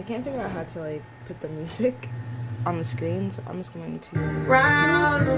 I 0.00 0.02
can't 0.02 0.24
figure 0.24 0.40
out 0.40 0.50
how 0.52 0.62
to 0.62 0.78
like 0.80 1.02
put 1.26 1.42
the 1.42 1.48
music 1.48 2.08
on 2.66 2.78
the 2.78 2.84
screen, 2.84 3.30
so 3.30 3.42
I'm 3.46 3.58
just 3.58 3.74
going 3.74 4.00
to. 4.00 4.18
Round 4.18 5.26
the 5.26 5.34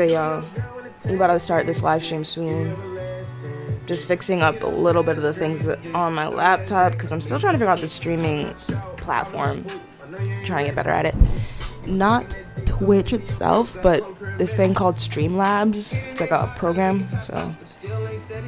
Good, 0.00 0.12
y'all? 0.12 0.42
We 1.04 1.14
about 1.14 1.26
to 1.26 1.38
start 1.38 1.66
this 1.66 1.82
live 1.82 2.02
stream 2.02 2.24
soon. 2.24 2.74
Just 3.84 4.06
fixing 4.06 4.40
up 4.40 4.62
a 4.62 4.66
little 4.66 5.02
bit 5.02 5.18
of 5.18 5.22
the 5.22 5.34
things 5.34 5.68
on 5.92 6.14
my 6.14 6.26
laptop 6.26 6.92
because 6.92 7.12
I'm 7.12 7.20
still 7.20 7.38
trying 7.38 7.52
to 7.52 7.58
figure 7.58 7.70
out 7.70 7.82
the 7.82 7.88
streaming 7.88 8.48
platform. 8.96 9.66
Trying 10.46 10.64
to 10.64 10.68
get 10.68 10.74
better 10.74 10.88
at 10.88 11.04
it. 11.04 11.14
Not 11.86 12.34
Twitch 12.64 13.12
itself, 13.12 13.76
but 13.82 14.00
this 14.38 14.54
thing 14.54 14.72
called 14.72 14.94
Streamlabs. 14.94 15.94
It's 16.12 16.22
like 16.22 16.30
a 16.30 16.50
program, 16.56 17.06
so 17.20 17.54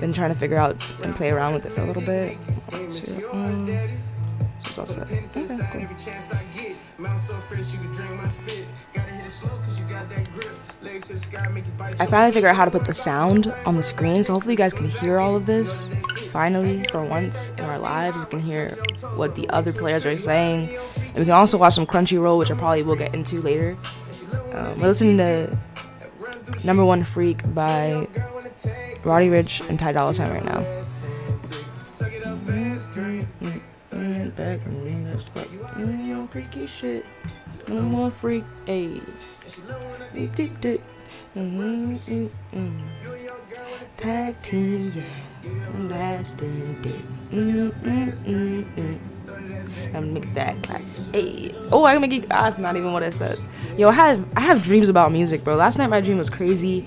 been 0.00 0.14
trying 0.14 0.32
to 0.32 0.38
figure 0.38 0.56
out 0.56 0.82
and 1.02 1.14
play 1.14 1.32
around 1.32 1.52
with 1.52 1.66
it 1.66 1.72
for 1.72 1.82
a 1.82 1.86
little 1.86 2.00
bit. 2.00 2.38
Um, 2.72 2.90
so 4.72 4.82
it's 4.82 4.96
all. 4.96 5.02
Okay, 5.02 5.86
cool. 10.32 10.51
I 10.92 12.06
finally 12.06 12.32
figured 12.32 12.50
out 12.50 12.56
how 12.56 12.66
to 12.66 12.70
put 12.70 12.84
the 12.84 12.92
sound 12.92 13.46
on 13.64 13.76
the 13.76 13.82
screen, 13.82 14.24
so 14.24 14.34
hopefully 14.34 14.54
you 14.54 14.58
guys 14.58 14.74
can 14.74 14.86
hear 14.86 15.18
all 15.18 15.34
of 15.34 15.46
this. 15.46 15.90
Finally, 16.30 16.84
for 16.90 17.02
once 17.02 17.50
in 17.52 17.64
our 17.64 17.78
lives, 17.78 18.18
you 18.18 18.26
can 18.26 18.40
hear 18.40 18.68
what 19.14 19.34
the 19.34 19.48
other 19.50 19.72
players 19.72 20.04
are 20.04 20.16
saying. 20.18 20.68
And 20.96 21.14
we 21.14 21.24
can 21.24 21.32
also 21.32 21.56
watch 21.56 21.74
some 21.74 21.86
Crunchyroll, 21.86 22.38
which 22.38 22.50
I 22.50 22.54
probably 22.54 22.82
will 22.82 22.96
get 22.96 23.14
into 23.14 23.40
later. 23.40 23.76
Um, 24.52 24.76
we're 24.78 24.88
listening 24.88 25.16
to 25.18 25.58
Number 26.64 26.84
One 26.84 27.04
Freak 27.04 27.42
by 27.54 28.06
Roddy 29.04 29.28
Ricch 29.28 29.66
and 29.68 29.78
Ty 29.78 29.92
Dolla 29.92 30.12
Sign 30.12 30.30
right 30.30 30.44
now. 30.44 30.60
Mm, 33.40 33.60
mm, 33.90 34.36
freaky 36.28 36.66
shit. 36.66 37.06
Number 37.66 37.96
one 37.96 38.10
freak, 38.10 38.44
ayy. 38.66 39.00
Dick, 41.34 41.42
dick, 41.44 41.56
dick. 41.56 41.62
Mm, 41.64 41.96
mm, 41.96 42.30
mm. 42.54 43.96
Tag 43.96 44.42
team, 44.42 44.92
yeah. 44.94 45.88
Lasting 45.88 46.82
dick. 46.82 46.94
Mm, 47.30 47.70
mm, 47.70 48.12
mm, 48.24 48.74
mm. 48.76 48.98
I'm 49.86 49.92
gonna 49.92 50.06
make 50.06 50.34
that 50.34 50.62
clap. 50.62 50.82
Hey. 51.12 51.54
Oh, 51.70 51.84
I 51.84 51.94
can 51.94 52.02
make 52.02 52.12
it. 52.12 52.26
Ah, 52.30 52.52
not 52.58 52.76
even 52.76 52.92
what 52.92 53.02
I 53.02 53.10
said. 53.10 53.38
Yo, 53.78 53.88
I 53.88 53.92
have 53.92 54.28
I 54.36 54.40
have 54.40 54.62
dreams 54.62 54.90
about 54.90 55.10
music, 55.10 55.42
bro. 55.42 55.56
Last 55.56 55.78
night 55.78 55.88
my 55.88 56.00
dream 56.00 56.18
was 56.18 56.28
crazy, 56.28 56.86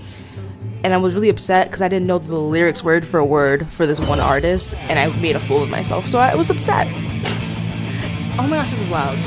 and 0.84 0.94
I 0.94 0.96
was 0.98 1.14
really 1.14 1.28
upset 1.28 1.66
because 1.66 1.82
I 1.82 1.88
didn't 1.88 2.06
know 2.06 2.18
the 2.18 2.36
lyrics 2.36 2.84
word 2.84 3.04
for 3.04 3.24
word 3.24 3.66
for 3.66 3.84
this 3.84 3.98
one 3.98 4.20
artist, 4.20 4.74
and 4.76 4.98
I 4.98 5.08
made 5.18 5.34
a 5.34 5.40
fool 5.40 5.64
of 5.64 5.70
myself. 5.70 6.06
So 6.06 6.20
I 6.20 6.36
was 6.36 6.50
upset. 6.50 6.86
oh 8.38 8.46
my 8.48 8.56
gosh, 8.56 8.70
this 8.70 8.80
is 8.80 8.90
loud. 8.90 9.18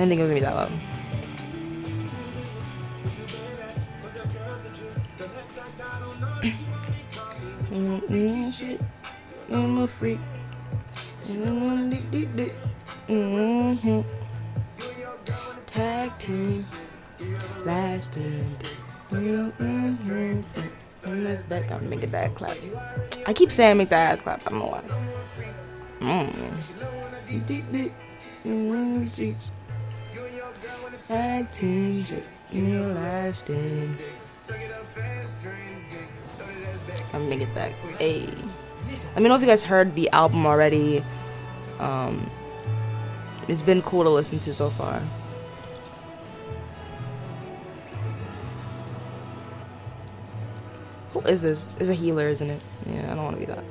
I 0.00 0.04
didn't 0.04 0.16
think 0.16 0.20
it 0.20 0.24
was 0.24 0.30
gonna 0.30 0.40
be 0.40 0.46
that 0.46 0.54
loud. 0.56 0.72
I'm 9.52 9.78
a 9.78 9.86
freak. 9.86 10.18
Mm. 11.24 11.92
Mhm. 13.08 14.04
Tag 15.66 16.18
team. 16.18 16.64
Lasting. 17.66 18.56
Mm-hmm. 19.10 20.42
Let's 21.22 21.42
back 21.42 21.70
up 21.70 21.82
and 21.82 21.90
make 21.90 22.02
it 22.02 22.10
that 22.12 22.34
clap. 22.34 22.56
I 23.26 23.34
keep 23.34 23.52
saying 23.52 23.76
make 23.76 23.90
that 23.90 24.12
ass 24.12 24.22
clap. 24.22 24.46
I 24.46 24.50
don't 24.50 24.60
know 24.60 24.66
why. 24.68 24.82
Mm. 26.00 27.46
Dick, 27.46 27.64
jeez. 31.10 31.16
Tag 31.16 31.52
team. 31.52 32.04
You're 32.52 32.86
lasting. 32.94 33.96
I'm 37.12 37.24
gonna 37.24 37.36
get 37.36 37.54
that. 37.54 37.72
Hey. 37.98 38.28
Let 39.14 39.22
me 39.22 39.28
know 39.28 39.34
if 39.34 39.40
you 39.40 39.46
guys 39.46 39.62
heard 39.62 39.94
the 39.94 40.10
album 40.10 40.46
already. 40.46 41.04
Um, 41.78 42.30
it's 43.48 43.62
been 43.62 43.82
cool 43.82 44.04
to 44.04 44.10
listen 44.10 44.38
to 44.40 44.54
so 44.54 44.70
far. 44.70 45.02
Who 51.12 51.20
is 51.20 51.42
this? 51.42 51.72
It's 51.78 51.90
a 51.90 51.94
healer, 51.94 52.28
isn't 52.28 52.48
it? 52.48 52.60
Yeah, 52.86 53.12
I 53.12 53.14
don't 53.14 53.24
want 53.24 53.36
to 53.36 53.40
be 53.40 53.46
that. 53.46 53.64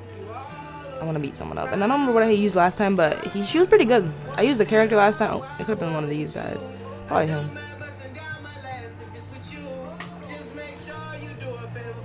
I 1.02 1.06
want 1.06 1.16
to 1.16 1.22
beat 1.22 1.38
someone 1.38 1.58
up. 1.58 1.72
And 1.72 1.82
I 1.82 1.88
don't 1.88 2.02
remember 2.02 2.14
what 2.14 2.24
I 2.24 2.32
used 2.32 2.56
last 2.58 2.78
time, 2.78 2.98
but 2.98 3.24
he 3.28 3.44
she 3.44 3.60
was 3.60 3.70
pretty 3.70 3.86
good. 3.86 4.12
I 4.36 4.42
used 4.42 4.60
a 4.60 4.66
character 4.66 4.98
last 4.98 5.20
time. 5.20 5.32
Oh, 5.34 5.56
it 5.58 5.66
could 5.66 5.70
have 5.70 5.80
been 5.80 5.94
one 5.94 6.04
of 6.04 6.10
these 6.10 6.34
guys. 6.34 6.66
Probably 7.10 7.26
him. 7.26 7.50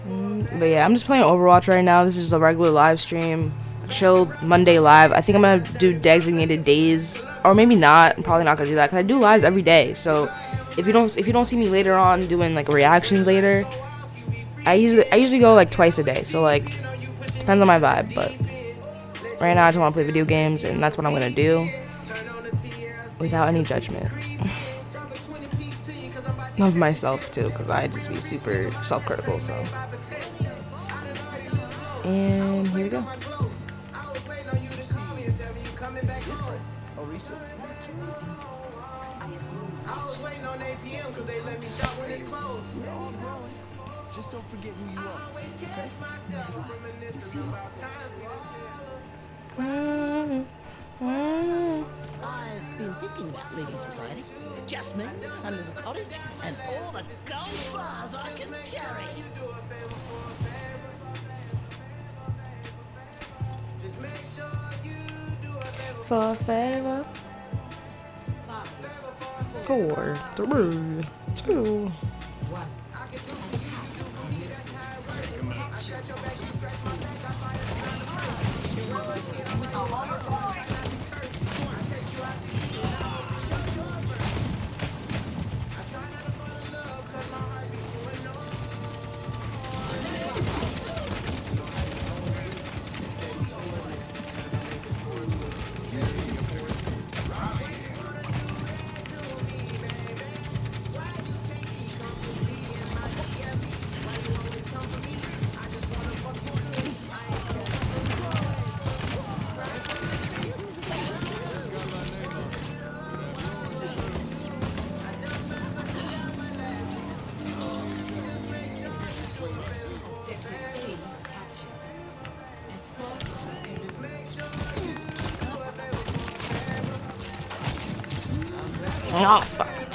Mm, 0.09 0.59
But 0.59 0.65
yeah, 0.65 0.85
I'm 0.85 0.95
just 0.95 1.05
playing 1.05 1.25
Overwatch 1.25 1.69
right 1.69 1.85
now. 1.85 2.05
This 2.05 2.17
is 2.17 2.33
a 2.33 2.39
regular 2.39 2.71
live 2.71 2.99
stream. 2.99 3.53
Chill 3.91 4.33
Monday 4.43 4.79
live. 4.79 5.13
I 5.13 5.21
think 5.21 5.37
I'm 5.37 5.43
gonna 5.43 5.63
do 5.79 5.93
designated 5.99 6.65
days, 6.65 7.21
or 7.45 7.55
maybe 7.55 7.75
not. 7.77 8.17
I'm 8.17 8.23
probably 8.23 8.47
not 8.47 8.57
gonna 8.57 8.71
do 8.71 8.77
that 8.77 8.87
because 8.87 9.05
I 9.05 9.07
do 9.07 9.19
lives 9.19 9.45
every 9.45 9.61
day. 9.61 9.93
So 9.93 10.31
if 10.79 10.87
you 10.87 10.93
don't 10.95 11.15
if 11.19 11.27
you 11.27 11.35
don't 11.35 11.45
see 11.45 11.59
me 11.59 11.69
later 11.69 11.93
on 11.93 12.27
doing 12.27 12.55
like 12.55 12.69
reactions 12.69 13.27
later, 13.27 13.67
I 14.65 14.75
usually 14.75 15.13
I 15.13 15.17
usually 15.17 15.39
go 15.39 15.53
like 15.53 15.71
twice 15.71 15.99
a 15.99 16.03
day. 16.03 16.23
So 16.23 16.41
like 16.41 16.65
depends 17.39 17.61
on 17.61 17.67
my 17.67 17.79
vibe. 17.79 18.15
But 18.15 18.33
right 19.39 19.53
now 19.53 19.67
I 19.67 19.71
just 19.71 19.79
want 19.79 19.93
to 19.93 19.97
play 19.97 20.05
video 20.07 20.25
games, 20.25 20.65
and 20.65 20.83
that's 20.83 20.97
what 20.97 21.05
I'm 21.05 21.13
gonna 21.13 21.31
do 21.31 21.69
without 23.21 23.49
any 23.49 23.65
judgment. 23.65 24.07
Love 26.57 26.77
myself 26.77 27.33
too, 27.33 27.49
because 27.51 27.69
I 27.69 27.89
just 27.89 28.09
be 28.09 28.17
super 28.17 28.71
self-critical. 28.85 29.41
So 29.41 29.53
and 32.05 32.69
here 32.69 32.85
we 32.85 32.91
go. 32.91 33.03
Just 44.15 44.31
don't 44.31 44.49
forget 44.49 44.73
who 44.75 44.85
you 44.93 44.99
are. 51.01 52.04
I've 52.27 52.79
been 52.79 52.95
thinking 52.95 53.29
about 53.29 53.57
leaving 53.57 53.79
society. 53.79 54.23
Just 54.67 54.97
me, 54.97 55.05
a 55.45 55.51
little 55.51 55.73
cottage, 55.75 56.07
and 56.43 56.57
all 56.69 56.93
the 56.93 57.03
gold 57.27 57.73
bars 57.73 58.15
I 58.15 58.31
can 58.39 58.53
carry. 58.71 59.05
For 66.03 66.31
a 66.31 66.35
favor. 66.35 67.05
Four, 69.65 70.19
three, 70.35 71.05
two. 71.37 71.93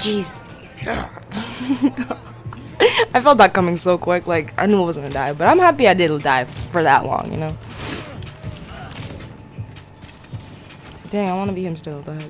Jeez. 0.09 0.35
I 3.13 3.21
felt 3.21 3.38
that 3.39 3.53
coming 3.53 3.77
so 3.77 3.97
quick. 3.97 4.27
Like 4.27 4.53
I 4.57 4.65
knew 4.65 4.81
I 4.81 4.85
was 4.85 4.97
gonna 4.97 5.09
die, 5.09 5.33
but 5.33 5.47
I'm 5.47 5.59
happy 5.59 5.88
I 5.88 5.94
didn't 5.94 6.23
die 6.23 6.45
for 6.45 6.83
that 6.83 7.06
long. 7.06 7.31
You 7.31 7.38
know. 7.38 7.57
Dang, 11.11 11.29
I 11.29 11.33
want 11.33 11.50
to 11.50 11.56
be 11.56 11.65
him 11.65 11.75
still. 11.75 12.01
But 12.01 12.23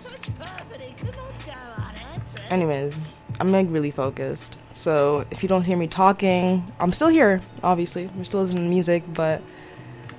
anyways, 2.49 2.97
I'm 3.39 3.51
like 3.51 3.67
really 3.69 3.91
focused. 3.91 4.57
So 4.71 5.25
if 5.31 5.43
you 5.43 5.49
don't 5.49 5.65
hear 5.65 5.77
me 5.77 5.87
talking, 5.87 6.71
I'm 6.79 6.91
still 6.91 7.09
here. 7.09 7.41
Obviously, 7.61 8.09
we're 8.15 8.23
still 8.23 8.41
listening 8.41 8.63
to 8.63 8.69
music, 8.69 9.03
but 9.13 9.41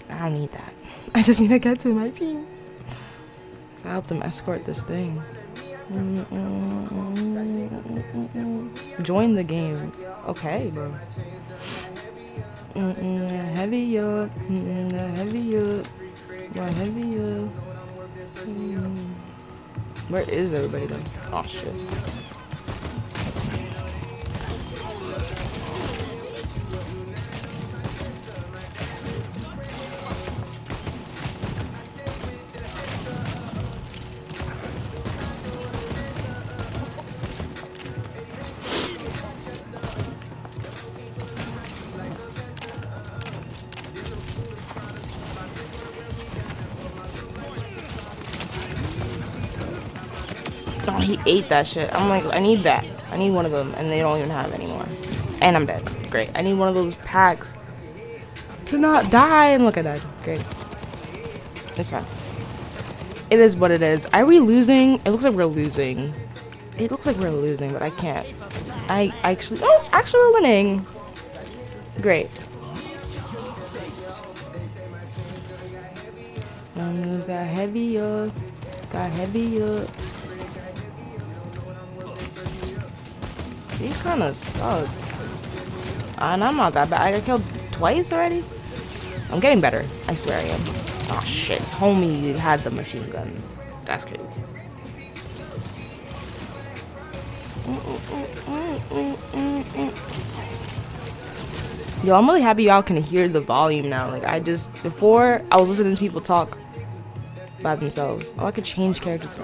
I 0.08 0.18
don't 0.18 0.34
need 0.34 0.52
that. 0.52 0.72
I 1.14 1.22
just 1.22 1.40
need 1.40 1.48
to 1.48 1.58
get 1.58 1.80
to 1.80 1.94
my 1.94 2.10
team. 2.10 2.46
So 3.74 3.88
I 3.88 3.92
help 3.92 4.08
them 4.08 4.22
escort 4.22 4.64
this 4.64 4.82
thing. 4.82 5.20
Join 9.02 9.34
the 9.34 9.44
game. 9.44 9.92
Okay, 10.26 10.70
bro. 10.72 10.92
Heavy 13.54 13.98
up, 13.98 14.30
heavy 14.38 15.58
up, 15.58 15.86
Why 16.54 16.70
heavy 16.70 17.18
up. 17.18 17.50
Mm. 18.46 19.16
Where 20.08 20.28
is 20.30 20.52
everybody 20.52 20.86
then? 20.86 21.02
Oh 21.32 21.42
shit. 21.42 21.74
That 51.50 51.66
shit. 51.66 51.94
I'm 51.94 52.08
like, 52.08 52.24
I 52.34 52.40
need 52.40 52.60
that. 52.60 52.84
I 53.10 53.18
need 53.18 53.30
one 53.32 53.44
of 53.44 53.52
them, 53.52 53.74
and 53.76 53.90
they 53.90 53.98
don't 53.98 54.16
even 54.16 54.30
have 54.30 54.52
anymore. 54.52 54.86
And 55.42 55.56
I'm 55.56 55.66
dead. 55.66 55.84
Great. 56.10 56.30
I 56.34 56.42
need 56.42 56.54
one 56.54 56.68
of 56.68 56.74
those 56.74 56.96
packs 56.96 57.52
to 58.66 58.78
not 58.78 59.10
die. 59.10 59.50
And 59.50 59.64
look 59.64 59.76
at 59.76 59.84
that. 59.84 60.04
Great. 60.24 60.44
It's 61.76 61.90
fine. 61.90 62.04
It 63.30 63.38
is 63.38 63.56
what 63.56 63.70
it 63.70 63.82
is. 63.82 64.06
Are 64.06 64.24
we 64.24 64.40
losing? 64.40 64.94
It 65.04 65.10
looks 65.10 65.24
like 65.24 65.34
we're 65.34 65.44
losing. 65.44 66.12
It 66.78 66.90
looks 66.90 67.06
like 67.06 67.16
we're 67.16 67.30
losing, 67.30 67.72
but 67.72 67.82
I 67.82 67.90
can't. 67.90 68.26
I 68.88 69.12
actually. 69.22 69.60
Oh, 69.62 69.88
actually, 69.92 70.20
we're 70.20 70.32
winning. 70.34 70.86
Great. 72.00 72.30
Got 77.26 77.46
heavy 77.46 77.98
up. 77.98 78.32
Got 78.90 79.10
heavy 79.10 79.62
He 83.80 83.88
kind 83.94 84.22
of 84.22 84.36
suck. 84.36 84.88
And 86.18 86.44
I'm 86.44 86.56
not 86.56 86.74
that 86.74 86.90
bad. 86.90 87.00
I 87.00 87.12
got 87.12 87.24
killed 87.24 87.44
twice 87.72 88.12
already. 88.12 88.44
I'm 89.32 89.40
getting 89.40 89.60
better. 89.60 89.86
I 90.06 90.14
swear 90.14 90.36
I 90.36 90.42
am. 90.42 90.60
Oh 91.12 91.22
shit. 91.24 91.60
Homie 91.62 92.34
had 92.34 92.62
the 92.62 92.70
machine 92.70 93.08
gun. 93.10 93.32
That's 93.86 94.04
crazy. 94.04 94.20
Yo, 102.04 102.14
I'm 102.14 102.26
really 102.26 102.42
happy 102.42 102.64
y'all 102.64 102.82
can 102.82 102.96
hear 102.96 103.28
the 103.28 103.40
volume 103.40 103.88
now. 103.88 104.10
Like 104.10 104.24
I 104.24 104.40
just 104.40 104.70
before 104.82 105.42
I 105.50 105.56
was 105.56 105.70
listening 105.70 105.94
to 105.94 105.98
people 105.98 106.20
talk 106.20 106.58
by 107.62 107.76
themselves. 107.76 108.34
Oh, 108.38 108.46
I 108.46 108.50
could 108.50 108.64
change 108.64 109.00
characters. 109.00 109.34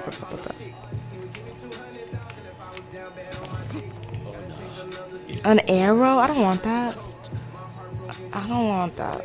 An 5.45 5.61
arrow? 5.69 6.19
I 6.19 6.27
don't 6.27 6.43
want 6.43 6.63
that. 6.63 6.97
I 8.33 8.47
don't 8.49 8.69
want 8.69 8.97
that. 8.97 9.25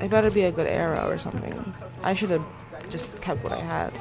It 0.00 0.10
better 0.10 0.30
be 0.30 0.42
a 0.42 0.52
good 0.52 0.66
arrow 0.66 1.08
or 1.08 1.18
something. 1.18 1.74
I 2.02 2.14
should 2.14 2.30
have 2.30 2.44
just 2.90 3.20
kept 3.20 3.42
what 3.42 3.52
I 3.52 3.60
had. 3.60 3.92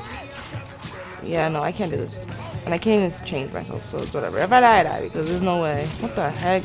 Yeah, 1.23 1.49
no, 1.49 1.61
I 1.61 1.71
can't 1.71 1.91
do 1.91 1.97
this. 1.97 2.23
And 2.65 2.73
I 2.73 2.77
can't 2.77 3.13
even 3.13 3.25
change 3.25 3.53
myself, 3.53 3.87
so 3.87 3.99
it's 3.99 4.13
whatever. 4.13 4.39
If 4.39 4.51
I 4.51 4.59
die, 4.59 4.79
I 4.79 4.83
die, 4.83 5.01
because 5.03 5.29
there's 5.29 5.41
no 5.41 5.61
way. 5.61 5.87
What 5.99 6.15
the 6.15 6.29
heck? 6.29 6.61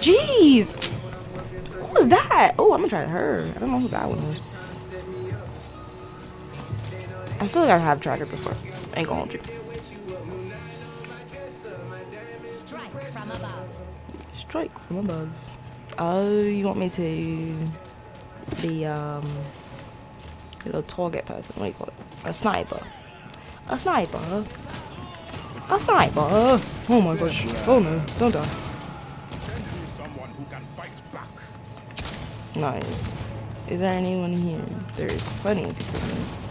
Jeez! 0.00 0.92
What 1.82 1.94
was 1.94 2.08
that? 2.08 2.54
Oh, 2.58 2.72
I'm 2.72 2.80
gonna 2.80 2.88
try 2.88 3.04
her. 3.04 3.50
I 3.54 3.58
don't 3.58 3.70
know 3.70 3.80
who 3.80 3.88
that 3.88 4.08
one 4.08 4.26
was. 4.26 4.40
I 7.40 7.46
feel 7.46 7.62
like 7.62 7.70
I 7.70 7.78
have 7.78 8.00
tried 8.00 8.18
her 8.20 8.26
before. 8.26 8.54
I 8.94 9.00
Ain't 9.00 9.08
gonna 9.08 9.20
hold 9.20 9.32
you. 9.32 9.40
From 13.24 13.36
above. 13.36 13.68
Strike 14.36 14.78
from 14.86 14.98
above. 14.98 15.30
Oh, 15.98 16.40
you 16.42 16.64
want 16.66 16.78
me 16.78 16.90
to 16.90 17.56
be 18.60 18.84
um 18.84 19.24
a 20.62 20.66
little 20.66 20.82
target 20.82 21.24
person? 21.26 21.54
What 21.56 21.64
do 21.64 21.68
you 21.68 21.74
call 21.74 21.88
it? 21.88 21.94
A 22.24 22.34
sniper. 22.34 22.82
A 23.68 23.78
sniper. 23.78 24.44
A 25.70 25.80
sniper. 25.80 26.60
Oh 26.88 27.00
my 27.02 27.16
gosh. 27.16 27.46
Oh 27.66 27.78
no, 27.78 28.02
don't 28.18 28.32
die. 28.32 28.48
Send 29.30 29.60
me 29.60 29.86
someone 29.86 30.28
who 30.30 30.44
can 30.50 30.62
fight 30.76 31.00
back. 31.12 31.28
Nice. 32.56 33.10
Is 33.68 33.80
there 33.80 33.90
anyone 33.90 34.32
here? 34.32 34.60
There's 34.96 35.22
plenty 35.40 35.64
of 35.64 35.78
people 35.78 36.00
here. 36.00 36.43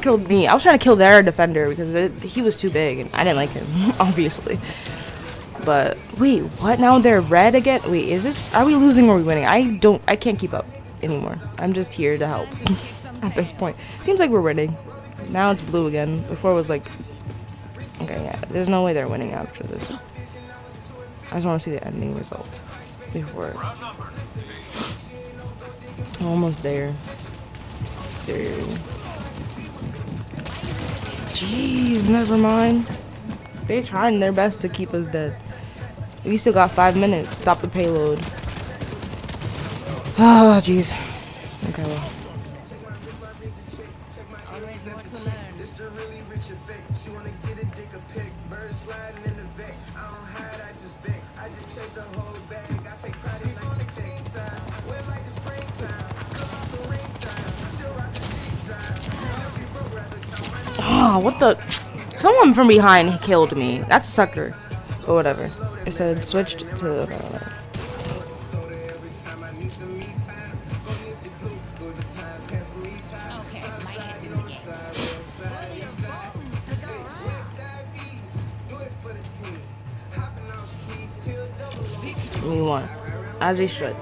Killed 0.00 0.28
me. 0.28 0.46
I 0.46 0.54
was 0.54 0.62
trying 0.62 0.78
to 0.78 0.82
kill 0.82 0.96
their 0.96 1.22
defender 1.22 1.68
because 1.68 1.92
it, 1.94 2.12
he 2.22 2.40
was 2.40 2.56
too 2.56 2.70
big 2.70 3.00
and 3.00 3.10
I 3.14 3.24
didn't 3.24 3.36
like 3.36 3.50
him, 3.50 3.66
obviously. 4.00 4.58
But 5.64 5.98
wait, 6.18 6.42
what? 6.60 6.78
Now 6.78 6.98
they're 6.98 7.20
red 7.20 7.54
again? 7.54 7.80
Wait, 7.90 8.08
is 8.08 8.26
it? 8.26 8.36
Are 8.54 8.64
we 8.64 8.74
losing 8.74 9.08
or 9.08 9.16
we 9.16 9.22
winning? 9.22 9.44
I 9.44 9.76
don't. 9.78 10.02
I 10.06 10.16
can't 10.16 10.38
keep 10.38 10.54
up 10.54 10.66
anymore. 11.02 11.36
I'm 11.58 11.72
just 11.72 11.92
here 11.92 12.16
to 12.16 12.26
help 12.26 12.48
at 13.22 13.34
this 13.34 13.52
point. 13.52 13.76
Seems 14.02 14.20
like 14.20 14.30
we're 14.30 14.40
winning. 14.40 14.76
Now 15.30 15.50
it's 15.50 15.62
blue 15.62 15.86
again. 15.88 16.22
Before 16.28 16.52
it 16.52 16.54
was 16.54 16.70
like. 16.70 16.86
Okay, 18.00 18.22
yeah. 18.24 18.36
There's 18.50 18.68
no 18.68 18.84
way 18.84 18.92
they're 18.92 19.08
winning 19.08 19.32
after 19.32 19.64
this. 19.64 19.90
I 19.90 21.34
just 21.34 21.46
want 21.46 21.60
to 21.60 21.64
see 21.64 21.72
the 21.72 21.84
ending 21.86 22.14
result 22.16 22.60
before. 23.12 23.54
Almost 26.24 26.62
there. 26.62 26.94
There. 28.26 28.54
Jeez, 31.38 32.08
never 32.08 32.36
mind. 32.36 32.84
They're 33.68 33.84
trying 33.84 34.18
their 34.18 34.32
best 34.32 34.60
to 34.62 34.68
keep 34.68 34.92
us 34.92 35.06
dead. 35.06 35.36
We 36.24 36.36
still 36.36 36.52
got 36.52 36.72
five 36.72 36.96
minutes. 36.96 37.36
Stop 37.36 37.60
the 37.60 37.68
payload. 37.68 38.18
Oh, 40.18 40.58
jeez. 40.64 40.92
Okay, 41.68 41.84
well. 41.84 42.17
Oh, 61.10 61.18
what 61.20 61.40
the? 61.40 61.54
Someone 62.18 62.52
from 62.52 62.68
behind 62.68 63.18
killed 63.22 63.56
me. 63.56 63.78
That's 63.88 64.06
a 64.06 64.10
sucker. 64.10 64.54
But 65.06 65.14
whatever. 65.14 65.50
It 65.86 65.92
said 65.92 66.28
switched 66.28 66.58
to. 66.76 67.00
Uh, 67.00 67.04
okay, 67.04 67.16
whatever. 67.16 67.40
Okay, 73.40 73.64
my 73.84 73.90
hands 73.90 74.22
in 74.22 74.32
the 74.32 74.42
game. 82.42 82.50
We 82.50 82.60
won. 82.60 82.86
As 83.40 83.58
we 83.58 83.66
should. 83.66 83.96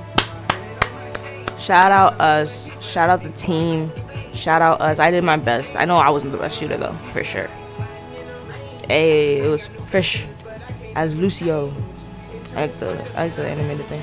Shout 1.57 1.93
out 1.93 2.21
us. 2.21 2.69
Shout 2.83 3.11
out 3.11 3.23
the 3.23 3.31
team. 3.31 3.89
Shout 4.37 4.63
out 4.63 4.81
us. 4.81 4.99
I 4.99 5.11
did 5.11 5.25
my 5.25 5.37
best. 5.37 5.77
I 5.77 5.85
know 5.85 5.97
I 5.97 6.11
wasn't 6.11 6.33
the 6.33 6.39
best 6.39 6.59
shooter 6.59 6.77
though, 6.77 6.93
for 7.13 7.25
sure. 7.25 7.49
Hey, 8.87 9.41
it 9.41 9.49
was 9.49 9.67
Fish 9.67 10.25
as 10.95 11.17
Lucio. 11.17 11.73
I 12.55 12.63
like 12.63 12.73
the 12.73 13.13
I 13.17 13.25
like 13.25 13.37
the 13.37 13.49
animated 13.49 13.87
thing. 13.87 14.03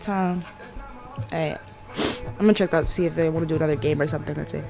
Time. 0.00 0.42
Hey, 1.30 1.56
I'm 2.26 2.38
gonna 2.38 2.54
check 2.54 2.74
out 2.74 2.82
to 2.82 2.86
see 2.86 3.06
if 3.06 3.14
they 3.14 3.28
want 3.28 3.48
to 3.48 3.52
do 3.52 3.56
another 3.56 3.76
game 3.76 4.00
or 4.00 4.06
something. 4.06 4.34
Let's 4.36 4.52
see. 4.52 4.62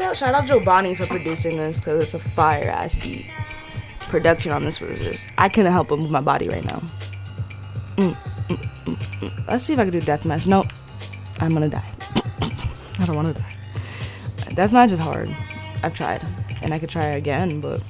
Oh, 0.00 0.12
shout 0.12 0.34
out 0.34 0.46
Joe 0.46 0.64
Bonnie 0.64 0.94
for 0.94 1.06
producing 1.06 1.56
this 1.56 1.78
because 1.78 2.02
it's 2.02 2.14
a 2.14 2.18
fire 2.18 2.68
ass 2.68 2.96
beat. 2.96 3.26
Production 4.00 4.52
on 4.52 4.64
this 4.64 4.80
was 4.80 4.98
just. 4.98 5.30
I 5.38 5.48
couldn't 5.48 5.72
help 5.72 5.88
but 5.88 5.98
move 5.98 6.10
my 6.10 6.20
body 6.20 6.48
right 6.48 6.64
now. 6.64 6.82
Mm, 7.96 8.14
mm, 8.14 8.56
mm, 8.56 8.96
mm. 8.96 9.46
Let's 9.48 9.64
see 9.64 9.72
if 9.72 9.78
I 9.78 9.84
can 9.84 9.92
do 9.92 10.00
deathmatch. 10.00 10.46
Nope. 10.46 10.66
I'm 11.40 11.52
gonna 11.52 11.68
die. 11.68 11.92
I 12.98 13.04
don't 13.04 13.16
wanna 13.16 13.34
die. 13.34 13.56
Deathmatch 14.50 14.92
is 14.92 14.98
hard. 14.98 15.34
I've 15.82 15.94
tried. 15.94 16.22
And 16.62 16.72
I 16.72 16.78
could 16.78 16.90
try 16.90 17.04
again, 17.04 17.60
but 17.60 17.82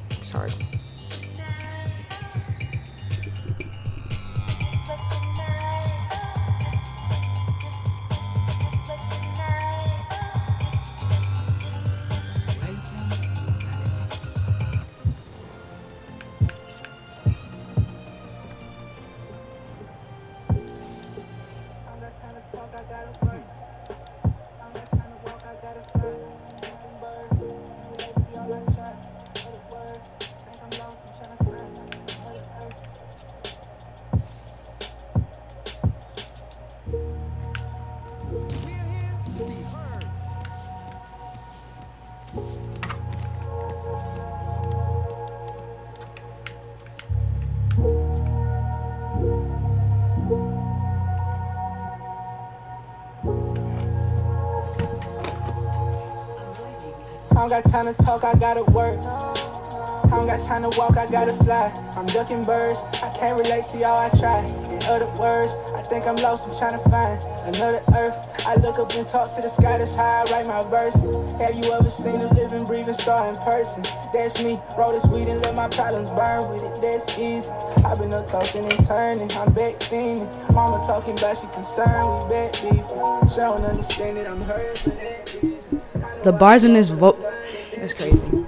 got 57.62 57.70
time 57.70 57.87
to 57.87 58.02
talk, 58.02 58.25
I 58.25 58.34
gotta 58.34 58.64
work. 58.73 58.99
I 59.04 60.11
don't 60.11 60.26
got 60.26 60.42
time 60.42 60.68
to 60.68 60.76
walk, 60.76 60.96
I 60.96 61.06
gotta 61.06 61.34
fly. 61.44 61.70
I'm 61.96 62.06
ducking 62.06 62.42
birds, 62.42 62.82
I 63.00 63.08
can't 63.16 63.38
relate 63.38 63.64
to 63.70 63.78
y'all, 63.78 63.96
I 63.96 64.08
try. 64.18 64.44
In 64.75 64.82
other 64.90 65.06
words, 65.14 65.54
I 65.73 65.82
think 65.82 66.04
I'm 66.04 66.16
lost, 66.16 66.49
I'm 66.49 66.54
trying 66.58 66.82
to 66.82 66.88
find 66.90 67.23
another 67.54 67.80
earth. 67.94 68.16
I 68.44 68.56
look 68.56 68.80
up 68.80 68.92
and 68.94 69.06
talk 69.06 69.32
to 69.37 69.42
the 69.42 69.49
sky, 69.49 69.78
that's 69.78 69.94
how 69.94 70.02
I 70.02 70.32
write 70.32 70.49
my 70.49 70.68
verse. 70.68 70.99
Have 71.38 71.54
you 71.54 71.70
ever 71.70 71.90
seen 71.90 72.16
a 72.16 72.34
living, 72.34 72.64
breathing 72.64 72.92
star 72.92 73.28
in 73.28 73.37
person? 73.37 73.84
That's 74.12 74.42
me, 74.42 74.58
roll 74.76 74.90
this 74.90 75.06
weed 75.06 75.28
and 75.28 75.40
let 75.42 75.54
my 75.54 75.68
problems 75.68 76.11
burn 76.11 76.50
with 76.50 76.64
it, 76.64 76.82
that's 76.82 77.16
easy. 77.16 77.49
I've 77.87 77.99
been 78.00 78.12
up 78.14 78.26
talking 78.26 78.64
and 78.66 78.84
turning, 78.84 79.30
I'm 79.38 79.52
back 79.52 79.78
fiending. 79.78 80.26
Mama 80.52 80.84
talking 80.88 81.16
about 81.16 81.38
she 81.38 81.46
concerned, 81.54 82.25
we 82.25 82.34
back 82.34 82.52
beefing. 82.54 83.28
She 83.30 83.37
don't 83.38 83.62
understand 83.62 84.18
it, 84.18 84.26
I'm 84.26 84.40
hurt 84.40 85.14
reason. 85.44 85.53
The 86.25 86.33
bars 86.33 86.64
in 86.64 86.73
this 86.73 86.88
vote. 86.88 87.19
It's 87.73 87.93
crazy. 87.93 88.47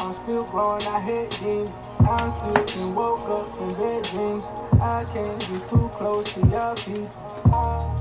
I'm 0.00 0.12
still 0.12 0.44
growing, 0.46 0.82
I 0.82 1.00
hate 1.00 1.30
demons. 1.38 1.72
I'm 2.00 2.30
still 2.30 2.64
can 2.64 2.94
woke 2.94 3.22
up 3.28 3.54
from 3.54 3.70
bad 3.70 4.02
dreams. 4.04 4.42
I 4.82 5.04
can't 5.04 5.38
get 5.38 5.68
too 5.68 5.88
close 5.92 6.34
to 6.34 6.40
y'all 6.48 6.74
people. 6.74 7.97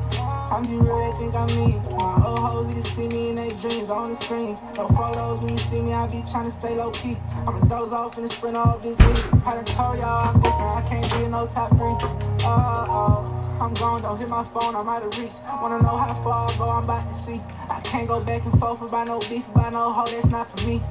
I'm 0.57 0.63
just 0.63 0.73
real, 0.73 0.97
they 0.97 1.19
think 1.19 1.35
I'm 1.35 1.45
me. 1.53 1.79
My 1.97 2.15
old 2.25 2.39
hoes 2.39 2.71
either 2.71 2.81
see 2.81 3.07
me 3.07 3.29
in 3.29 3.35
their 3.35 3.53
dreams 3.53 3.91
on 3.91 4.09
the 4.09 4.15
screen. 4.15 4.57
No 4.75 4.87
photos 4.87 5.39
when 5.43 5.51
you 5.51 5.57
see 5.59 5.83
me, 5.83 5.93
I 5.93 6.07
be 6.07 6.23
trying 6.31 6.45
to 6.45 6.51
stay 6.51 6.75
low 6.75 6.89
key. 6.89 7.15
I'ma 7.45 7.59
doze 7.67 7.91
off 7.93 8.17
in 8.17 8.23
the 8.23 8.29
sprint 8.29 8.57
off 8.57 8.81
this 8.81 8.97
week. 8.97 9.45
I 9.45 9.53
done 9.53 9.65
told 9.65 9.99
y'all 9.99 10.33
I'm 10.33 10.41
different, 10.41 10.71
I 10.73 10.83
can't 10.89 11.13
be 11.13 11.25
in 11.25 11.31
no 11.31 11.45
top 11.45 11.69
three. 11.77 11.93
Oh, 12.41 12.87
oh, 12.89 13.59
I'm 13.61 13.75
gone, 13.75 14.01
don't 14.01 14.17
hit 14.17 14.29
my 14.29 14.43
phone, 14.43 14.75
I'm 14.75 14.89
out 14.89 15.03
of 15.03 15.15
reach. 15.19 15.33
Wanna 15.61 15.77
know 15.83 15.95
how 15.95 16.15
far 16.23 16.49
I 16.49 16.57
go, 16.57 16.63
I'm 16.71 16.83
about 16.85 17.07
to 17.07 17.13
see. 17.13 17.39
I 17.69 17.79
can't 17.81 18.07
go 18.07 18.19
back 18.25 18.43
and 18.43 18.59
forth 18.59 18.81
about 18.81 19.05
no 19.05 19.19
beef, 19.29 19.47
about 19.49 19.73
no 19.73 19.91
hoe, 19.91 20.07
that's 20.07 20.25
not 20.25 20.49
for 20.49 20.67
me. 20.67 20.81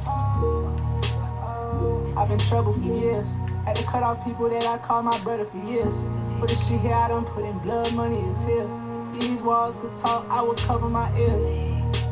I've 2.17 2.29
been 2.29 2.39
trouble 2.39 2.73
for 2.73 2.85
years. 2.85 3.29
Had 3.65 3.75
to 3.75 3.85
cut 3.85 4.05
off 4.05 4.25
people 4.25 4.49
that 4.49 4.65
I 4.65 4.79
call 4.79 5.03
my 5.03 5.19
brother 5.25 5.45
for 5.45 5.59
years. 5.67 5.95
For 6.39 6.47
the 6.47 6.55
shit 6.55 6.81
here, 6.83 6.95
I 6.95 7.09
done 7.09 7.25
put 7.25 7.45
in 7.45 7.59
blood, 7.59 7.93
money, 7.95 8.21
and 8.21 8.39
tears. 8.39 8.86
These 9.21 9.43
walls 9.43 9.77
could 9.77 9.95
talk, 9.97 10.27
I 10.29 10.43
would 10.43 10.59
cover 10.59 10.89
my 10.89 11.11
ears. 11.19 12.05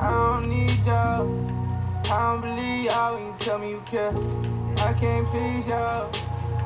I 0.00 0.10
don't 0.10 0.48
need 0.48 0.78
y'all. 0.84 1.28
I 2.10 2.32
don't 2.32 2.40
believe 2.42 2.84
y'all 2.84 3.14
when 3.14 3.26
you 3.26 3.34
tell 3.38 3.58
me 3.58 3.70
you 3.70 3.82
care. 3.86 4.14
I 4.78 4.92
can't 4.94 5.26
please 5.28 5.66
y'all. 5.66 6.10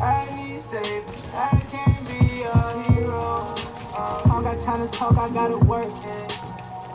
I 0.00 0.28
need 0.37 0.61
saving. 0.61 1.04
I 1.35 1.61
can't 1.71 2.09
be 2.09 2.42
a 2.42 2.92
hero. 2.92 3.54
Uh, 3.97 4.23
I 4.25 4.28
don't 4.28 4.42
got 4.42 4.61
time 4.61 4.87
to 4.87 4.99
talk, 4.99 5.16
I 5.16 5.30
gotta 5.33 5.59
work. 5.59 5.88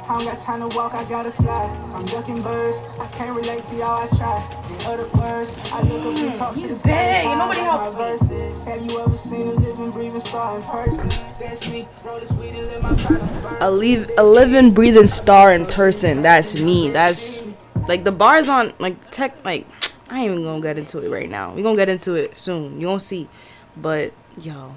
I 0.10 0.18
don't 0.18 0.26
got 0.26 0.38
time 0.40 0.70
to 0.70 0.76
walk, 0.76 0.94
I 0.94 1.04
gotta 1.06 1.32
fly. 1.32 1.64
I'm 1.94 2.06
ducking 2.06 2.42
birds, 2.42 2.82
I 3.00 3.08
can't 3.08 3.36
relate 3.36 3.64
to 3.64 3.76
y'all, 3.76 4.04
I 4.04 4.08
try. 4.18 4.60
In 4.70 4.86
other 4.88 5.08
words, 5.18 5.56
I 5.72 5.82
look 5.84 6.02
up 6.04 6.18
and 6.24 6.36
talk 6.36 6.54
to 6.54 6.60
he's 6.60 6.70
the 6.70 6.76
sky. 6.76 6.90
big, 7.22 7.26
How 7.26 7.38
nobody 7.38 7.60
I 7.62 7.64
helps 7.64 8.30
me. 8.30 8.38
verse. 8.38 8.60
Have 8.62 8.86
you 8.92 9.00
ever 9.00 9.16
seen 9.16 9.48
a 9.48 9.52
living, 9.54 9.92
breathing 9.92 10.20
star 10.20 10.58
in 10.58 10.64
person? 10.64 11.08
That's 11.40 11.70
me, 11.72 11.88
roll 12.04 12.20
this 12.20 12.32
weed 12.34 12.50
and 12.50 12.68
let 12.68 12.82
my 12.84 12.94
bottom 12.96 13.42
burn. 13.42 13.58
A 13.62 13.72
leave 13.72 14.10
a 14.18 14.24
living, 14.24 14.74
breathing 14.74 15.08
star 15.08 15.54
in 15.54 15.66
person. 15.66 16.22
That's 16.22 16.60
me. 16.60 16.90
That's 16.90 17.42
like 17.88 18.04
the 18.04 18.12
bars 18.12 18.50
on 18.50 18.74
like 18.80 19.10
tech. 19.12 19.44
Like 19.46 19.66
I 20.10 20.20
ain't 20.22 20.32
even 20.32 20.44
gonna 20.44 20.62
get 20.62 20.78
into 20.78 21.00
it 21.00 21.10
right 21.10 21.30
now. 21.30 21.54
We 21.54 21.64
gonna 21.64 21.78
get 21.78 21.88
into 21.90 22.16
it 22.16 22.38
soon. 22.38 22.80
You 22.82 22.88
gonna 22.88 23.00
see. 23.00 23.30
But 23.78 24.12
yo, 24.38 24.76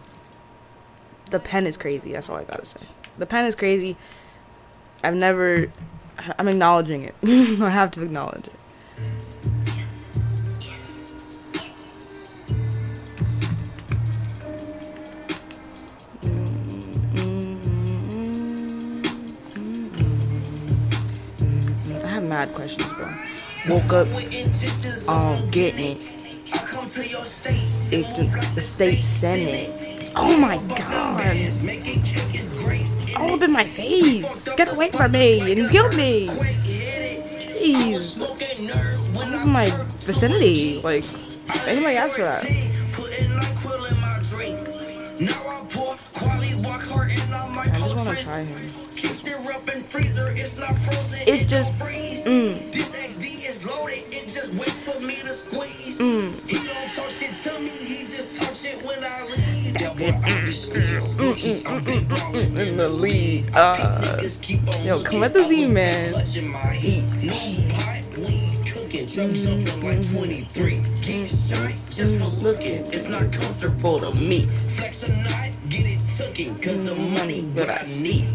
the 1.30 1.40
pen 1.40 1.66
is 1.66 1.76
crazy. 1.76 2.12
That's 2.12 2.28
all 2.28 2.36
I 2.36 2.44
gotta 2.44 2.64
say. 2.64 2.80
The 3.18 3.26
pen 3.26 3.44
is 3.46 3.54
crazy. 3.56 3.96
I've 5.02 5.14
never. 5.14 5.70
I'm 6.38 6.48
acknowledging 6.48 7.02
it. 7.04 7.14
I 7.24 7.68
have 7.68 7.90
to 7.92 8.02
acknowledge 8.02 8.46
it. 8.46 8.52
I 22.04 22.08
have 22.08 22.24
mad 22.24 22.54
questions, 22.54 22.92
bro. 22.94 23.12
Woke 23.68 23.92
up, 23.92 24.08
um, 25.08 25.50
getting 25.50 26.00
it. 26.00 26.12
The, 27.90 28.52
the 28.54 28.60
state 28.60 29.00
senate. 29.00 30.12
Oh 30.16 30.36
my 30.36 30.56
god! 30.74 32.25
In 33.36 33.52
my 33.52 33.68
face. 33.68 34.48
Get 34.56 34.72
away 34.74 34.90
from 34.90 35.12
me 35.12 35.52
and 35.52 35.70
kill 35.70 35.92
me. 35.92 36.26
Jeez. 37.54 38.18
At 39.34 39.46
my 39.46 39.68
vicinity. 40.00 40.80
Like, 40.80 41.04
anybody 41.68 41.96
asked 41.96 42.16
for 42.16 42.22
that? 42.22 42.44
I 47.62 47.78
just 47.78 47.94
want 47.94 48.18
to 48.18 48.24
try 48.24 48.42
him. 48.42 48.56
It's 51.26 51.44
just, 51.44 51.72
mm, 52.24 52.54
mm. 55.98 56.32
in 58.96 60.72
lead. 60.74 60.95
Uh, 63.54 64.20
yo, 64.82 65.02
come 65.02 65.24
at 65.24 65.32
the 65.32 65.44
Z, 65.44 65.66
man. 65.66 66.12
Drugs 69.16 69.46
like 69.82 70.12
23. 70.12 70.80
Get 71.00 71.30
shot 71.30 71.70
just. 71.88 72.20
It's 72.92 73.08
not 73.08 73.32
comfortable 73.32 74.00
to 74.00 74.14
me. 74.18 74.46
Get 75.68 75.86
it. 75.86 76.02
Cause 76.62 76.84
the 76.84 76.94
money 77.14 77.40
what 77.54 77.70
I 77.70 77.82
need. 78.02 78.26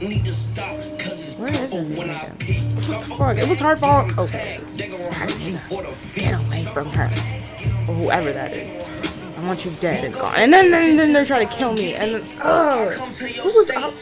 Need 0.00 0.24
to 0.24 0.32
stop. 0.32 0.78
Cause 0.98 1.28
it's 1.28 1.38
Where 1.38 1.50
is 1.50 1.74
it? 1.74 1.86
I. 2.08 2.28
What 2.88 3.06
the 3.06 3.14
fuck? 3.16 3.36
It 3.38 3.48
was 3.48 3.60
her 3.60 3.76
fault. 3.76 4.18
Okay. 4.18 4.58
Get 4.76 4.90
away 6.34 6.64
from 6.64 6.86
her. 6.92 7.10
Or 7.88 7.94
whoever 7.94 8.32
that 8.32 8.52
is. 8.54 8.77
I 9.38 9.46
want 9.46 9.64
you 9.64 9.70
dead 9.72 10.04
and 10.04 10.12
gone. 10.12 10.34
And 10.34 10.52
then, 10.52 10.72
then, 10.72 10.96
then 10.96 11.12
they're 11.12 11.24
trying 11.24 11.46
to 11.46 11.54
kill 11.54 11.72
me. 11.72 11.94
And 11.94 12.14
then, 12.14 12.28
ugh. 12.40 12.92
Who 12.92 13.44
was 13.44 13.70
up? 13.70 13.94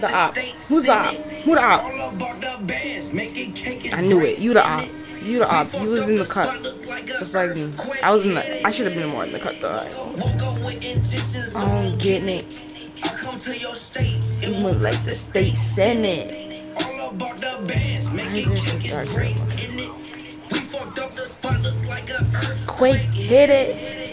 The 0.00 0.10
op. 0.10 0.36
Who's 0.36 0.84
the 0.84 0.92
op? 0.92 1.14
Who 1.44 1.54
the 1.54 1.62
op? 1.62 1.82
I 3.92 4.00
knew 4.00 4.20
it. 4.20 4.38
You 4.38 4.54
the 4.54 4.66
op. 4.66 4.88
You 5.20 5.40
the 5.40 5.54
op. 5.54 5.70
You 5.74 5.90
was 5.90 6.08
in 6.08 6.16
the 6.16 6.24
cut. 6.24 6.62
Just 7.06 7.34
like 7.34 7.54
me. 7.54 7.74
I 8.02 8.10
was 8.10 8.24
in 8.24 8.32
the. 8.32 8.66
I 8.66 8.70
should 8.70 8.86
have 8.86 8.94
been 8.94 9.10
more 9.10 9.24
in 9.24 9.32
the 9.32 9.38
cut 9.38 9.60
though. 9.60 9.86
I'm 11.54 11.98
getting 11.98 12.30
it. 12.30 12.46
You 14.42 14.62
move 14.62 14.80
like 14.80 15.04
the 15.04 15.14
state 15.14 15.56
senate. 15.56 16.40
Quake 22.66 23.12
hit 23.12 23.50
it. 23.50 24.03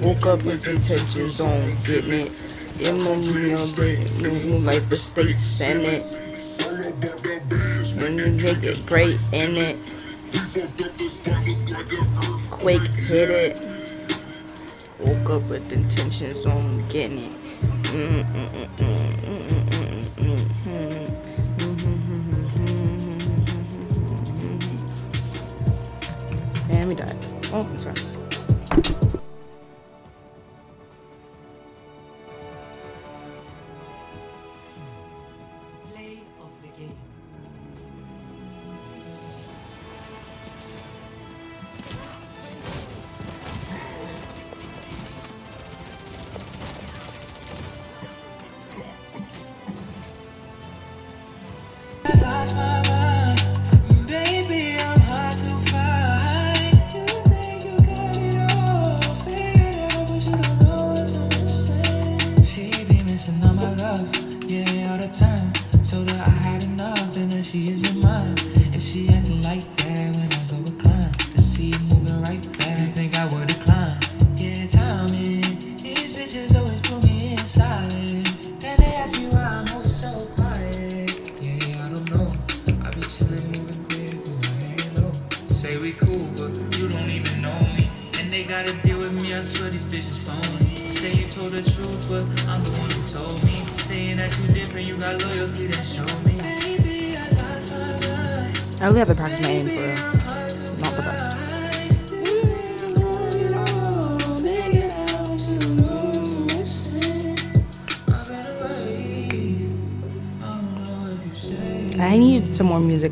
Woke 0.00 0.26
up 0.26 0.42
with 0.42 0.66
intentions 0.66 1.40
on 1.40 1.66
getting 1.84 2.26
it. 2.26 2.76
Your 2.78 2.94
money 2.94 3.54
on 3.54 3.72
breaking 3.74 4.64
like 4.64 4.88
the 4.88 4.96
state 4.96 5.38
senate. 5.38 6.02
When 7.96 8.18
you 8.18 8.32
make 8.32 8.64
it, 8.64 8.84
great 8.86 9.22
in 9.32 9.56
it. 9.56 9.78
quick 12.50 12.82
hit 12.94 13.30
it. 13.30 13.70
Woke 14.98 15.30
up 15.30 15.42
with 15.48 15.72
intentions 15.72 16.44
on 16.44 16.84
getting 16.88 17.18
it. 17.18 17.32
And 26.70 26.88
we 26.88 26.94
died. 26.96 27.14
Oh, 27.52 27.62
that's 27.62 27.84
right. 27.84 28.03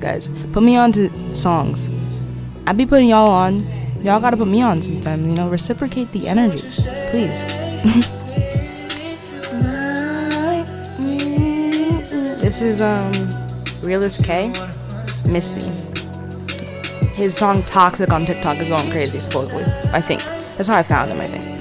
Guys. 0.02 0.30
Put 0.52 0.64
me 0.64 0.76
on 0.76 0.90
to 0.92 1.08
songs. 1.32 1.88
I 2.66 2.72
be 2.72 2.84
putting 2.84 3.08
y'all 3.08 3.30
on. 3.30 3.64
Y'all 4.02 4.20
gotta 4.20 4.36
put 4.36 4.48
me 4.48 4.60
on 4.60 4.82
sometimes, 4.82 5.24
You 5.24 5.34
know, 5.34 5.48
reciprocate 5.48 6.10
the 6.10 6.26
energy, 6.26 6.60
please. 7.12 7.40
this 12.42 12.62
is 12.62 12.82
um, 12.82 13.12
RealestK. 13.86 14.50
Miss 15.30 15.54
me. 15.54 15.70
his 17.14 17.36
song 17.36 17.62
"Toxic" 17.62 18.10
on 18.12 18.24
TikTok 18.24 18.58
is 18.58 18.68
going 18.68 18.90
crazy. 18.90 19.20
Supposedly, 19.20 19.64
I 19.92 20.00
think 20.00 20.20
that's 20.24 20.66
how 20.66 20.78
I 20.78 20.82
found 20.82 21.12
him. 21.12 21.20
I 21.20 21.26
think. 21.26 21.51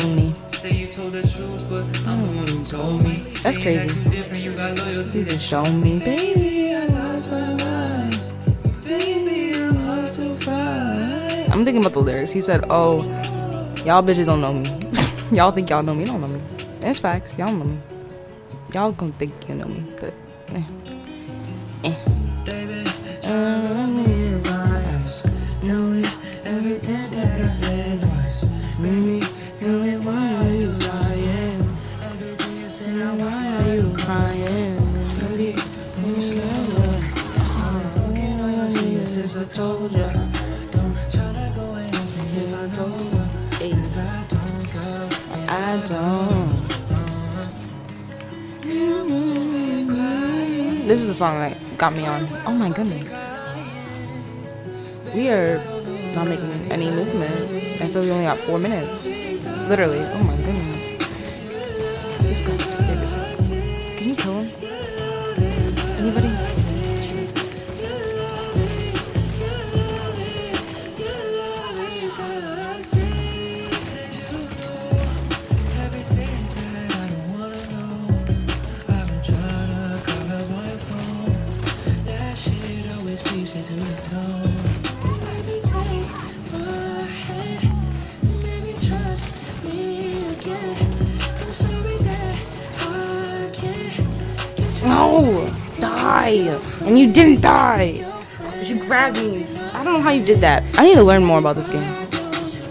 Just 0.00 0.06
phony. 0.06 0.34
say 0.48 0.72
you 0.72 0.86
told 0.86 1.08
the 1.12 1.22
truth, 1.22 1.68
but 1.68 1.84
I'm 2.06 2.26
the 2.28 2.34
one 2.34 2.46
who 2.48 2.64
told 2.64 3.02
me. 3.02 3.16
That's 3.16 3.56
Saying 3.56 3.76
that 3.78 3.88
crazy. 3.88 4.00
you 4.00 4.10
different, 4.10 4.44
you 4.44 4.52
got 4.56 4.78
loyalty. 4.78 5.24
Just 5.24 5.46
show 5.46 5.64
me, 5.64 5.98
baby. 5.98 6.74
I 6.74 6.86
lost 6.86 7.30
my 7.30 7.40
mind. 7.40 8.20
Baby, 8.84 9.54
I'm 9.62 9.74
hard 9.86 10.06
to 10.06 10.34
find. 10.36 11.52
I'm 11.52 11.64
thinking 11.64 11.82
about 11.82 11.92
the 11.92 12.00
lyrics. 12.00 12.32
He 12.32 12.40
said, 12.40 12.64
"Oh, 12.70 13.02
y'all 13.84 14.02
bitches 14.02 14.26
don't 14.26 14.40
know 14.40 14.52
me. 14.52 14.66
y'all 15.36 15.52
think 15.52 15.70
y'all 15.70 15.82
know 15.82 15.94
me. 15.94 16.04
Don't 16.04 16.20
know 16.20 16.28
me. 16.28 16.40
That's 16.80 16.98
facts. 16.98 17.36
Y'all 17.38 17.52
know 17.52 17.64
me. 17.64 17.78
Y'all 18.72 18.92
gonna 18.92 19.12
think 19.12 19.32
you 19.48 19.54
know 19.54 19.66
me, 19.68 19.84
but 20.00 20.12
told 39.54 39.92
ya. 39.92 40.10
Don't 40.74 40.98
try 41.14 41.30
to 41.30 41.46
go 41.54 41.74
and 41.78 41.86
ask 41.94 42.10
me 42.18 42.42
if 42.42 42.50
I 42.58 42.66
told 42.74 42.90
ya. 43.14 43.22
Hey. 43.62 43.70
'Cause 43.70 43.96
I 43.98 44.10
don't 44.34 44.66
go. 44.74 44.86
I 45.46 45.78
don't." 45.86 46.58
You 48.66 49.06
move 49.06 49.46
me 49.54 49.86
crying. 49.86 50.88
This 50.88 51.02
is 51.02 51.06
the 51.06 51.14
song 51.14 51.38
that 51.38 51.54
got 51.78 51.94
me 51.94 52.04
on. 52.04 52.26
Oh 52.46 52.52
my 52.52 52.68
goodness. 52.70 53.14
We 55.14 55.30
are 55.30 55.62
not 56.16 56.26
making 56.26 56.50
any 56.74 56.90
movement. 56.90 57.80
I 57.80 57.86
feel 57.86 58.02
we 58.02 58.10
only 58.10 58.26
got 58.26 58.38
four 58.40 58.58
minutes. 58.58 59.06
Literally. 59.70 60.02
Oh 60.02 60.22
my 60.30 60.36
goodness. 60.42 60.82
This 62.26 62.40
guy's 62.42 62.66
big 62.74 62.98
as. 63.06 63.14
Can 63.94 64.06
you 64.10 64.16
kill 64.18 64.42
him? 64.42 64.50
Anybody? 66.02 66.43
You 97.04 97.12
didn't 97.12 97.42
die! 97.42 98.00
But 98.40 98.66
you 98.66 98.80
grabbed 98.80 99.18
me. 99.18 99.44
I 99.74 99.84
don't 99.84 99.92
know 99.92 100.00
how 100.00 100.10
you 100.10 100.24
did 100.24 100.40
that. 100.40 100.62
I 100.78 100.84
need 100.84 100.94
to 100.94 101.02
learn 101.02 101.22
more 101.22 101.38
about 101.38 101.54
this 101.54 101.68
game. 101.68 101.82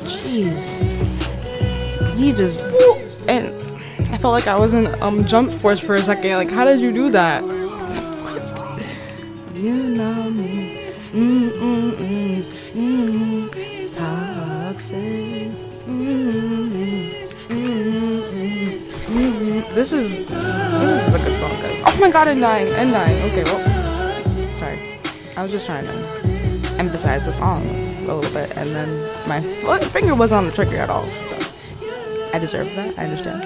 Jeez. 0.09 0.73
You 2.17 2.33
just 2.33 2.59
whoop, 2.59 2.97
and 3.27 3.53
I 4.11 4.17
felt 4.17 4.31
like 4.31 4.47
I 4.47 4.57
was 4.57 4.73
in 4.73 4.87
um 5.03 5.25
jump 5.25 5.53
force 5.53 5.79
for 5.79 5.93
a 5.95 6.01
second. 6.01 6.31
Like, 6.31 6.49
how 6.49 6.65
did 6.65 6.81
you 6.81 6.91
do 6.91 7.11
that? 7.11 7.43
You 9.53 9.75
know 9.95 10.29
me. 10.29 10.91
Mm 11.13 11.51
mm 11.51 11.91
mm 11.91 12.43
mm. 12.73 13.95
Toxic. 13.95 14.97
Mm 15.87 16.33
mm 16.67 17.13
mm. 19.09 19.75
This 19.75 19.93
is 19.93 20.27
this 20.27 21.07
is 21.07 21.15
a 21.15 21.19
good 21.19 21.39
song, 21.39 21.51
guys. 21.61 21.83
Oh 21.85 21.97
my 22.01 22.09
god, 22.09 22.27
and 22.27 22.41
dying, 22.41 22.67
and 22.73 22.91
dying. 22.91 23.31
Okay, 23.31 23.43
well. 23.43 23.72
I 25.43 25.45
was 25.45 25.51
just 25.51 25.65
trying 25.65 25.83
to 25.83 25.91
emphasize 26.79 27.25
the 27.25 27.31
song 27.33 27.65
a 27.65 28.13
little 28.13 28.21
bit, 28.31 28.55
and 28.55 28.73
then 28.73 29.27
my 29.27 29.41
finger 29.91 30.15
was 30.15 30.31
on 30.31 30.45
the 30.45 30.53
trigger 30.53 30.77
at 30.77 30.89
all. 30.89 31.05
So 31.05 31.37
I 32.33 32.39
deserve 32.39 32.73
that. 32.77 32.97
I 32.97 33.03
understand. 33.03 33.43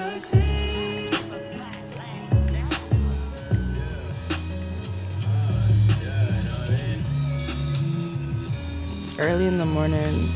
It's 9.02 9.18
early 9.18 9.48
in 9.48 9.58
the 9.58 9.66
morning. 9.66 10.30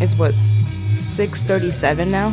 It's 0.00 0.16
what 0.16 0.34
6:37 0.90 2.10
now. 2.10 2.30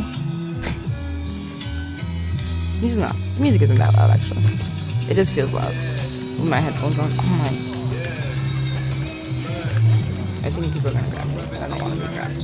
Music 2.80 3.00
not 3.00 3.24
music 3.38 3.62
isn't 3.62 3.78
that 3.78 3.94
loud 3.94 4.10
actually. 4.10 4.42
It 5.08 5.14
just 5.14 5.34
feels 5.34 5.52
loud 5.54 5.76
with 5.76 6.48
my 6.48 6.58
headphones 6.58 6.98
on. 6.98 7.12
Oh 7.16 7.22
my. 7.38 7.69
I 10.80 10.82
gonna 10.82 11.10
grab 11.10 11.26
me. 11.26 11.58
I 11.58 11.68
don't 11.68 11.82
want 11.82 11.94
to 11.94 12.00
be 12.00 12.06
grabbed. 12.14 12.36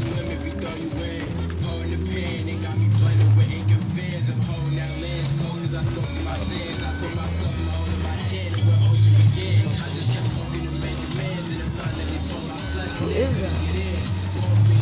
Who 12.99 13.09
is 13.09 13.40
that? 13.40 13.53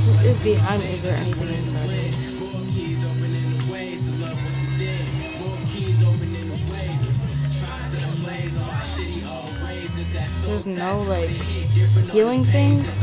Who 0.05 0.29
is 0.29 0.38
behind 0.40 0.83
me? 0.83 0.95
Is 0.95 1.03
there 1.05 1.14
anything 1.14 1.49
inside? 1.55 2.14
There's 10.45 10.67
no 10.67 11.03
like 11.03 11.31
healing 12.11 12.45
things. 12.45 13.03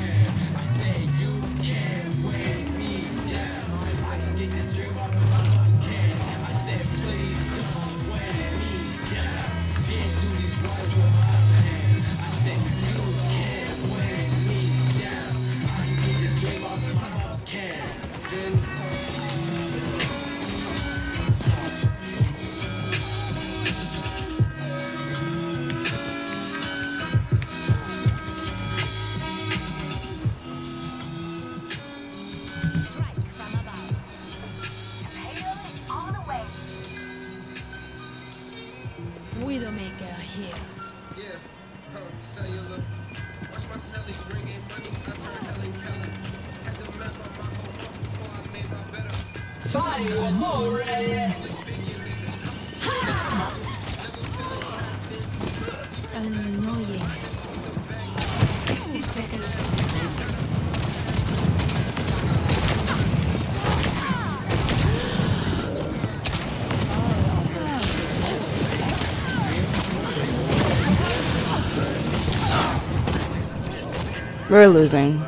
We're 74.61 74.67
losing. 74.67 75.19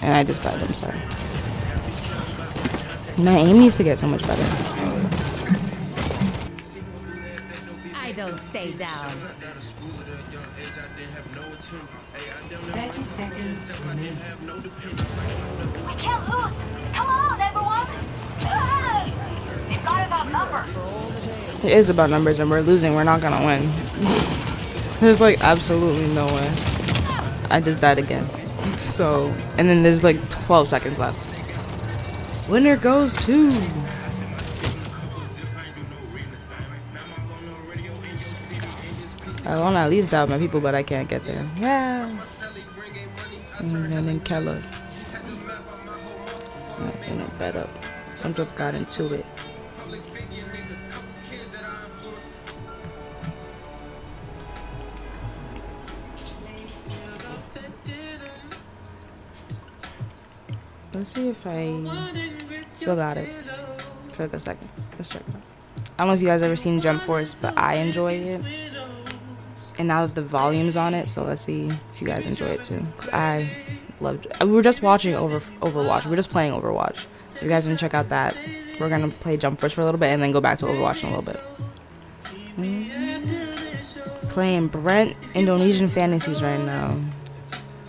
And 0.00 0.16
I 0.16 0.24
just 0.24 0.42
died, 0.42 0.58
I'm 0.58 0.72
sorry. 0.72 0.98
My 3.18 3.36
aim 3.36 3.58
needs 3.58 3.76
to 3.76 3.84
get 3.84 3.98
so 3.98 4.06
much 4.06 4.26
better. 4.26 4.42
I 7.94 8.12
don't 8.12 8.38
stay 8.40 8.72
down. 8.72 9.10
30 12.70 12.92
seconds 13.02 13.70
remaining. 13.86 14.16
We 15.86 15.92
can't 16.00 16.26
lose. 16.30 16.54
Come 16.94 17.08
on, 17.10 17.40
everyone. 17.42 17.86
Ah! 18.40 19.04
They've 19.68 19.84
got 19.84 20.06
it 20.06 20.12
outnumbered. 20.12 21.62
It 21.62 21.76
is 21.76 21.90
about 21.90 22.08
numbers 22.08 22.40
and 22.40 22.50
we're 22.50 22.62
losing. 22.62 22.94
We're 22.94 23.04
not 23.04 23.20
gonna 23.20 23.44
win. 23.44 23.70
there's 25.00 25.20
like 25.20 25.44
absolutely 25.44 26.08
no 26.14 26.24
way. 26.24 26.50
I 27.50 27.60
just 27.60 27.78
died 27.78 27.98
again. 27.98 28.26
So, 28.78 29.32
and 29.58 29.68
then 29.68 29.82
there's 29.82 30.02
like 30.02 30.30
12 30.30 30.68
seconds 30.68 30.98
left. 30.98 31.18
Winner 32.48 32.76
goes 32.76 33.16
to. 33.16 33.50
I 39.44 39.58
want 39.58 39.74
to 39.74 39.80
at 39.80 39.90
least 39.90 40.10
doubt 40.10 40.28
my 40.28 40.38
people, 40.38 40.60
but 40.60 40.74
I 40.74 40.82
can't 40.82 41.08
get 41.08 41.24
there. 41.24 41.48
Yeah. 41.58 42.08
Mm, 43.58 43.92
and 43.92 44.08
then 44.08 44.20
Keller. 44.20 44.60
You 47.08 47.14
know, 47.16 47.30
bet 47.38 47.56
up. 47.56 47.70
Just 48.16 48.54
got 48.54 48.74
into 48.74 49.14
it. 49.14 49.26
Let's 60.94 61.10
see 61.10 61.28
if 61.28 61.46
I 61.46 62.42
still 62.74 62.96
got 62.96 63.16
it 63.16 63.48
for 64.10 64.24
like 64.24 64.32
a 64.34 64.40
second. 64.40 64.70
Let's 64.98 65.08
check 65.08 65.22
it 65.26 65.34
out. 65.34 65.50
I 65.98 66.02
don't 66.02 66.08
know 66.08 66.14
if 66.14 66.20
you 66.20 66.26
guys 66.26 66.42
ever 66.42 66.56
seen 66.56 66.80
Jump 66.80 67.02
Force, 67.04 67.34
but 67.34 67.56
I 67.56 67.74
enjoy 67.74 68.12
it. 68.12 68.44
And 69.78 69.88
now 69.88 70.04
that 70.04 70.14
the 70.14 70.22
volume's 70.22 70.76
on 70.76 70.94
it, 70.94 71.08
so 71.08 71.24
let's 71.24 71.42
see 71.42 71.66
if 71.66 72.00
you 72.00 72.06
guys 72.06 72.26
enjoy 72.26 72.46
it 72.46 72.64
too. 72.64 72.82
I 73.12 73.50
loved 74.00 74.26
it. 74.26 74.38
We 74.40 74.52
were 74.52 74.62
just 74.62 74.82
watching 74.82 75.14
over 75.14 75.40
Overwatch. 75.60 76.06
We're 76.06 76.16
just 76.16 76.30
playing 76.30 76.52
Overwatch. 76.52 77.06
So 77.30 77.36
if 77.36 77.42
you 77.42 77.48
guys 77.48 77.66
didn't 77.66 77.80
check 77.80 77.94
out 77.94 78.10
that, 78.10 78.36
we're 78.78 78.90
gonna 78.90 79.08
play 79.08 79.36
Jump 79.38 79.60
Force 79.60 79.72
for 79.72 79.80
a 79.80 79.84
little 79.84 80.00
bit 80.00 80.10
and 80.10 80.22
then 80.22 80.32
go 80.32 80.40
back 80.40 80.58
to 80.58 80.66
Overwatch 80.66 81.02
in 81.02 81.12
a 81.12 81.16
little 81.16 81.32
bit. 81.32 81.46
Hmm? 82.56 84.28
Playing 84.28 84.68
Brent 84.68 85.16
Indonesian 85.34 85.88
Fantasies 85.88 86.42
right 86.42 86.60
now. 86.60 86.94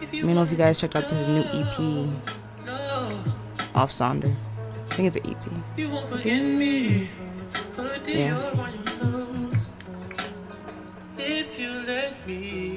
Let 0.02 0.24
me 0.24 0.34
know 0.34 0.44
if 0.44 0.52
you 0.52 0.58
guys 0.58 0.78
checked 0.78 0.96
out 0.96 1.04
his 1.10 1.26
new 1.28 1.42
EP 1.42 2.33
off 3.76 3.92
Sonder. 3.92 4.28
I 4.92 4.96
think 4.96 5.08
it's 5.08 5.16
an 5.16 5.36
EP. 5.36 5.78
You 5.78 5.90
won't 5.90 6.08
forget 6.08 6.44
me. 6.44 7.10
Yeah. 8.06 8.36
on 8.36 8.74
your 8.74 8.84
clothes. 8.84 9.76
If 11.18 11.60
you 11.60 11.72
let 11.88 12.28
me. 12.28 12.73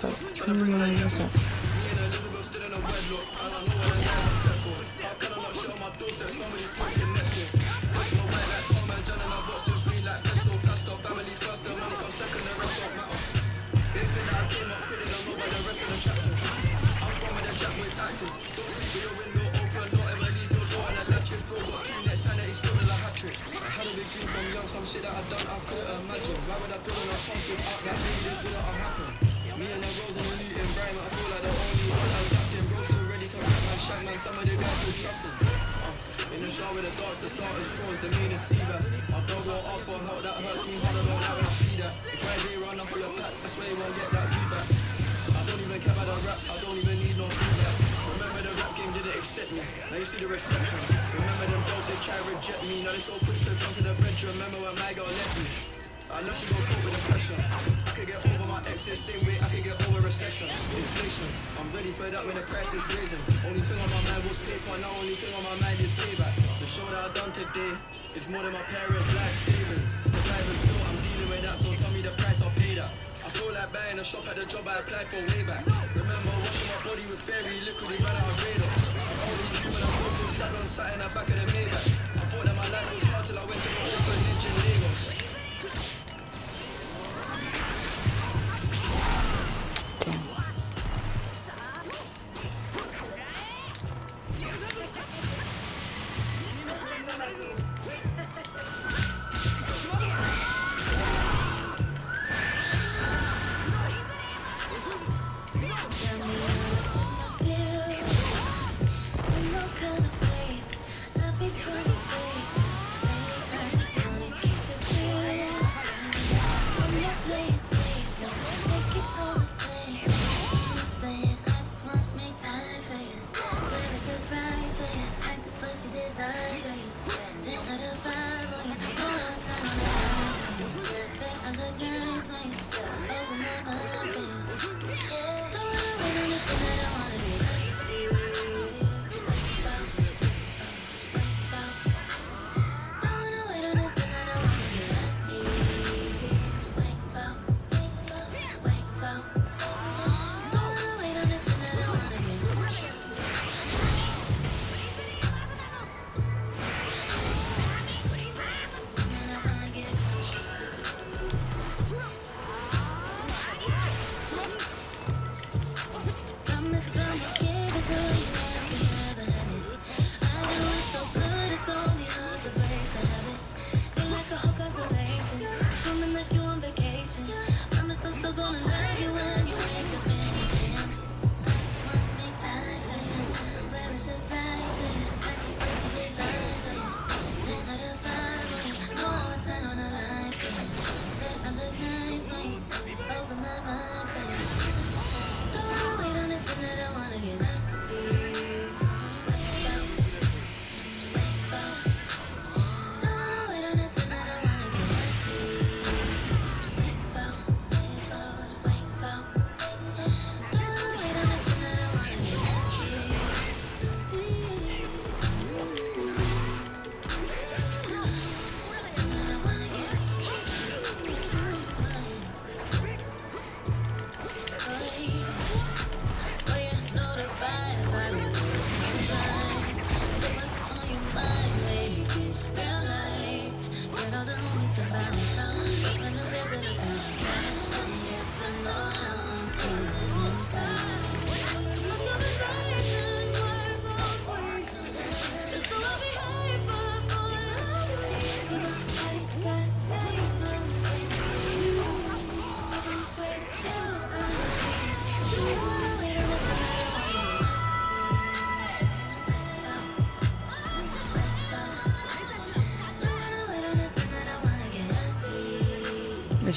Just 0.00 0.27
had 74.38 74.50
job 74.50 74.68
I 74.68 74.78
applied 74.78 75.08
for 75.08 75.16
way 75.16 75.42
back. 75.42 75.64
Remember 75.94 76.30
washing 76.42 76.68
my 76.68 76.74
body 76.84 77.02
with 77.10 77.20
fairy 77.20 77.60
liquid 77.60 77.98
and 77.98 78.06
out 78.06 78.22
of 78.22 78.44
radar. 78.44 78.68
On 80.60 80.68
sat 80.68 80.94
in 80.94 81.00
the 81.00 81.14
back 81.14 81.28
of 81.28 81.40
the 81.40 81.46
Maybach. 81.52 81.97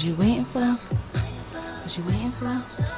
What 0.02 0.08
you 0.08 0.16
waiting 0.16 0.46
for? 0.46 0.66
What 0.66 1.96
you 1.96 2.04
waiting 2.06 2.32
for? 2.32 2.91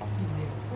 Say 0.00 0.67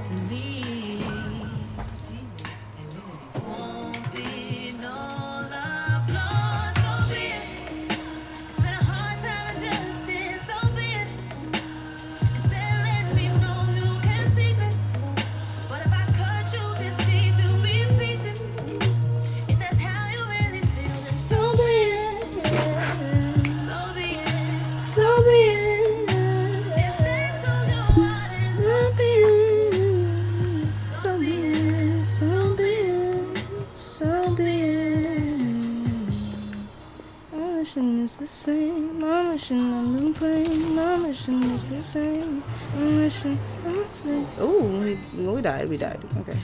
Everything's 0.00 0.30
still 0.30 0.49
Oh, 44.38 44.80
we, 44.82 44.98
we 45.16 45.42
died. 45.42 45.68
We 45.68 45.76
died. 45.76 46.00
Okay. 46.18 46.38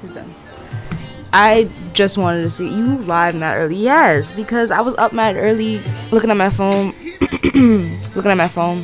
He's 0.00 0.10
done. 0.10 0.34
I 1.32 1.70
just 1.92 2.16
wanted 2.16 2.42
to 2.42 2.50
see 2.50 2.68
you 2.68 2.98
live 2.98 3.34
mad 3.34 3.56
early. 3.56 3.76
Yes, 3.76 4.32
because 4.32 4.70
I 4.70 4.80
was 4.80 4.94
up 4.96 5.12
mad 5.12 5.36
early 5.36 5.80
looking 6.10 6.30
at 6.30 6.36
my 6.36 6.50
phone. 6.50 6.94
looking 7.42 8.30
at 8.30 8.36
my 8.36 8.48
phone. 8.48 8.82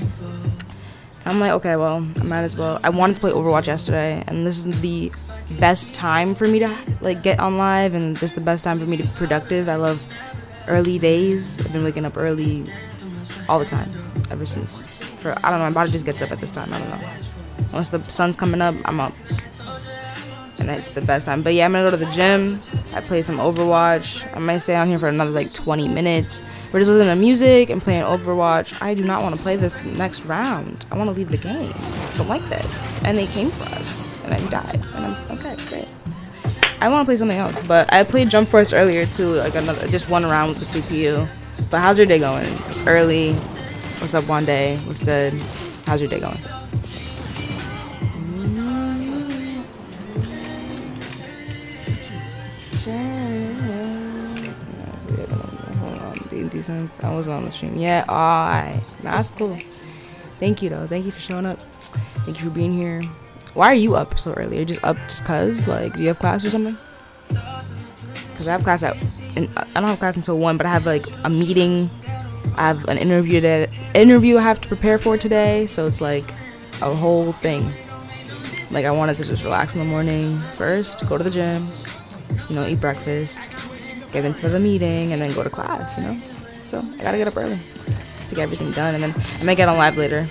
I'm 1.27 1.41
like, 1.41 1.53
okay, 1.53 1.77
well, 1.77 2.07
I 2.21 2.25
might 2.25 2.43
as 2.43 2.55
well. 2.55 2.79
I 2.85 2.91
wanted 2.91 3.15
to 3.15 3.21
play 3.21 3.31
Overwatch 3.31 3.67
yesterday, 3.67 4.23
and 4.27 4.47
this 4.47 4.67
is 4.67 4.81
the 4.81 5.11
best 5.59 5.95
time 5.95 6.35
for 6.35 6.47
me 6.47 6.59
to 6.59 6.77
like 7.01 7.23
get 7.23 7.41
on 7.41 7.57
live, 7.57 7.95
and 7.95 8.19
just 8.19 8.35
the 8.35 8.43
best 8.43 8.63
time 8.63 8.79
for 8.79 8.85
me 8.85 8.99
to 8.99 9.05
be 9.05 9.09
productive. 9.15 9.69
I 9.69 9.77
love 9.77 10.07
early 10.69 10.99
days. 10.99 11.61
I've 11.61 11.73
been 11.73 11.85
waking 11.85 12.05
up 12.05 12.19
early 12.19 12.65
all 13.49 13.59
the 13.59 13.65
time 13.65 13.91
ever 14.31 14.45
since. 14.45 15.04
For 15.25 15.33
I 15.43 15.49
don't 15.49 15.59
know, 15.59 15.65
my 15.65 15.71
body 15.71 15.91
just 15.91 16.05
gets 16.05 16.21
up 16.21 16.33
at 16.33 16.39
this 16.39 16.53
time. 16.53 16.71
I 16.71 16.79
don't 16.79 16.91
know. 16.91 17.01
Once 17.73 17.89
the 17.89 17.99
sun's 18.11 18.37
coming 18.37 18.61
up, 18.61 18.75
I'm 18.85 19.01
up, 19.01 19.15
and 20.59 20.69
it's 20.69 20.91
the 20.91 21.01
best 21.01 21.25
time. 21.25 21.43
But 21.43 21.55
yeah, 21.55 21.65
I'm 21.65 21.73
gonna 21.73 21.91
go 21.91 21.97
to 21.97 22.05
the 22.05 22.13
gym. 22.13 22.61
I 22.93 23.01
play 23.01 23.23
some 23.23 23.39
Overwatch. 23.39 24.37
I 24.37 24.39
might 24.39 24.59
stay 24.59 24.77
on 24.77 24.87
here 24.87 24.99
for 24.99 25.09
another 25.09 25.31
like 25.31 25.51
20 25.55 25.89
minutes. 25.89 26.43
We're 26.71 26.81
just 26.81 26.91
listening 26.91 27.09
to 27.09 27.17
music 27.17 27.71
and 27.71 27.81
playing 27.81 28.05
Overwatch. 28.05 28.83
I 28.83 28.93
do 28.93 29.03
not 29.03 29.23
want 29.23 29.35
to 29.35 29.41
play 29.41 29.57
this 29.57 29.83
next 29.83 30.27
round. 30.27 30.85
I 30.93 30.99
want 30.99 31.09
to 31.09 31.17
leave 31.17 31.31
the 31.31 31.39
game. 31.39 31.73
I 31.75 32.15
don't 32.19 32.29
like 32.29 32.47
this. 32.51 33.03
And 33.07 33.17
they 33.17 33.27
came 33.27 33.51
for 33.51 33.65
us, 33.77 34.13
and 34.25 34.35
I 34.35 34.51
died. 34.51 34.83
And 34.93 35.07
I'm 35.07 35.39
okay, 35.39 35.57
great. 35.71 35.89
I 36.83 36.91
want 36.91 37.07
to 37.07 37.07
play 37.07 37.17
something 37.17 37.39
else, 37.39 37.67
but 37.67 37.91
I 37.91 38.05
played 38.05 38.29
Jump 38.29 38.51
Force 38.51 38.75
earlier 38.75 39.07
too, 39.07 39.37
like 39.37 39.55
another 39.55 39.89
just 39.89 40.11
one 40.11 40.25
round 40.25 40.51
with 40.51 40.59
the 40.59 40.81
CPU. 40.81 41.27
But 41.71 41.81
how's 41.81 41.97
your 41.97 42.07
day 42.07 42.19
going? 42.19 42.53
It's 42.69 42.87
early. 42.87 43.35
What's 44.05 44.13
up, 44.13 44.29
one 44.29 44.45
day? 44.45 44.77
What's 44.85 45.03
good? 45.03 45.33
How's 45.87 46.03
your 46.03 46.11
day 46.11 46.21
going? 46.21 46.37
Decent. 56.51 57.03
I 57.03 57.15
was 57.15 57.29
on 57.29 57.47
the 57.47 57.51
stream. 57.51 57.79
Yeah, 57.79 58.05
alright. 58.07 58.83
That's 59.03 59.31
cool. 59.31 59.57
Thank 60.39 60.61
you 60.61 60.69
though. 60.69 60.87
Thank 60.87 61.07
you 61.07 61.11
for 61.11 61.21
showing 61.21 61.47
up. 61.47 61.59
Thank 62.27 62.39
you 62.39 62.45
for 62.45 62.55
being 62.55 62.75
here. 62.75 63.03
Why 63.55 63.69
are 63.69 63.75
you 63.75 63.95
up 63.95 64.19
so 64.19 64.35
early? 64.35 64.59
Are 64.59 64.67
just 64.67 64.85
up 64.85 64.99
just 65.05 65.25
cause? 65.25 65.67
Like, 65.67 65.97
do 65.97 66.03
you 66.03 66.09
have 66.09 66.19
class 66.19 66.45
or 66.45 66.51
something? 66.51 66.77
Cause 67.31 68.49
I 68.49 68.53
have 68.53 68.65
class 68.65 68.83
at, 68.83 68.99
and 69.35 69.49
I 69.57 69.81
don't 69.81 69.89
have 69.89 69.99
class 69.99 70.17
until 70.17 70.39
one, 70.39 70.59
but 70.59 70.67
I 70.67 70.69
have 70.69 70.85
like 70.85 71.07
a 71.25 71.31
meeting. 71.31 71.89
I 72.57 72.69
have 72.69 72.85
an 72.87 72.99
interview 72.99 73.41
that 73.41 73.77
interview 73.95 74.39
I 74.39 74.43
have 74.43 74.61
to 74.61 74.69
prepare 74.69 74.99
for 74.99 75.19
today, 75.19 75.67
so 75.67 75.87
it's 75.87 76.01
like 76.01 76.29
a 76.81 76.95
whole 76.95 77.33
thing. 77.33 77.71
Like 78.71 78.85
I 78.87 78.91
wanted 78.91 79.17
to 79.19 79.25
just 79.25 79.45
relax 79.45 79.75
in 79.75 79.81
the 79.81 79.87
morning 79.87 80.39
first, 80.57 81.07
go 81.09 81.19
to 81.19 81.25
the 81.25 81.31
gym, 81.31 81.69
you 82.49 82.57
know, 82.57 82.67
eat 82.67 82.81
breakfast, 82.81 83.51
get 84.13 84.25
into 84.25 84.49
the 84.49 84.61
meeting, 84.61 85.13
and 85.13 85.21
then 85.21 85.33
go 85.33 85.43
to 85.43 85.51
class. 85.51 85.97
You 85.97 86.05
know, 86.05 86.21
so 86.65 86.81
I 86.99 87.03
gotta 87.03 87.19
get 87.19 87.29
up 87.29 87.37
early 87.37 87.59
to 88.29 88.35
get 88.35 88.43
everything 88.43 88.71
done, 88.73 88.95
and 88.95 89.03
then 89.03 89.15
I 89.41 89.45
might 89.45 89.57
get 89.57 89.69
on 89.69 89.79
live 89.79 89.97
later. 89.97 90.27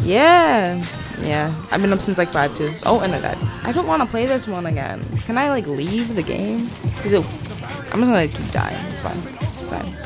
Yeah, 0.00 0.84
yeah. 1.20 1.54
I've 1.70 1.80
been 1.80 1.92
up 1.92 2.00
since 2.00 2.18
like 2.18 2.30
five 2.30 2.54
too. 2.54 2.72
Oh, 2.84 3.00
and 3.00 3.14
I 3.14 3.20
died. 3.20 3.38
I 3.62 3.72
don't 3.72 3.86
want 3.86 4.02
to 4.02 4.08
play 4.08 4.26
this 4.26 4.46
one 4.48 4.66
again. 4.66 5.04
Can 5.24 5.38
I 5.38 5.50
like 5.50 5.66
leave 5.66 6.14
the 6.14 6.22
game? 6.22 6.70
Is 7.04 7.12
it? 7.12 7.24
I'm 7.92 8.00
just 8.00 8.10
gonna 8.10 8.28
keep 8.28 8.52
dying. 8.52 8.84
It's 8.86 9.00
fine. 9.00 9.18
It's 9.18 9.68
fine. 9.68 9.96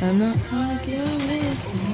I'm 0.00 0.16
not 0.20 0.36
I 0.52 1.87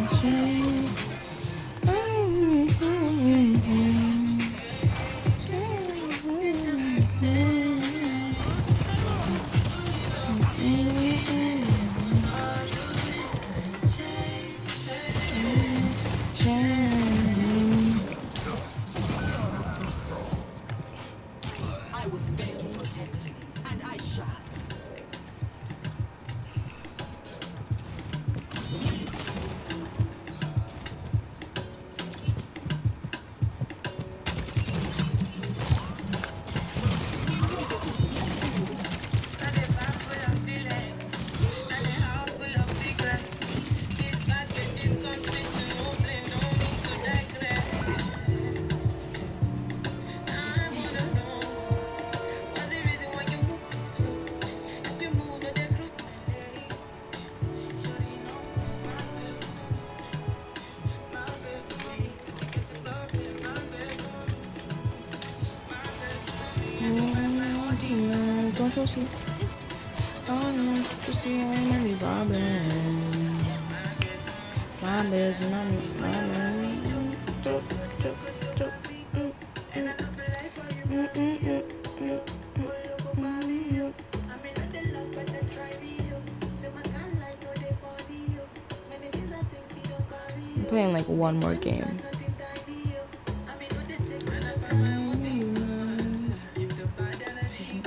one 91.25 91.41
more 91.41 91.55
game. 91.55 91.99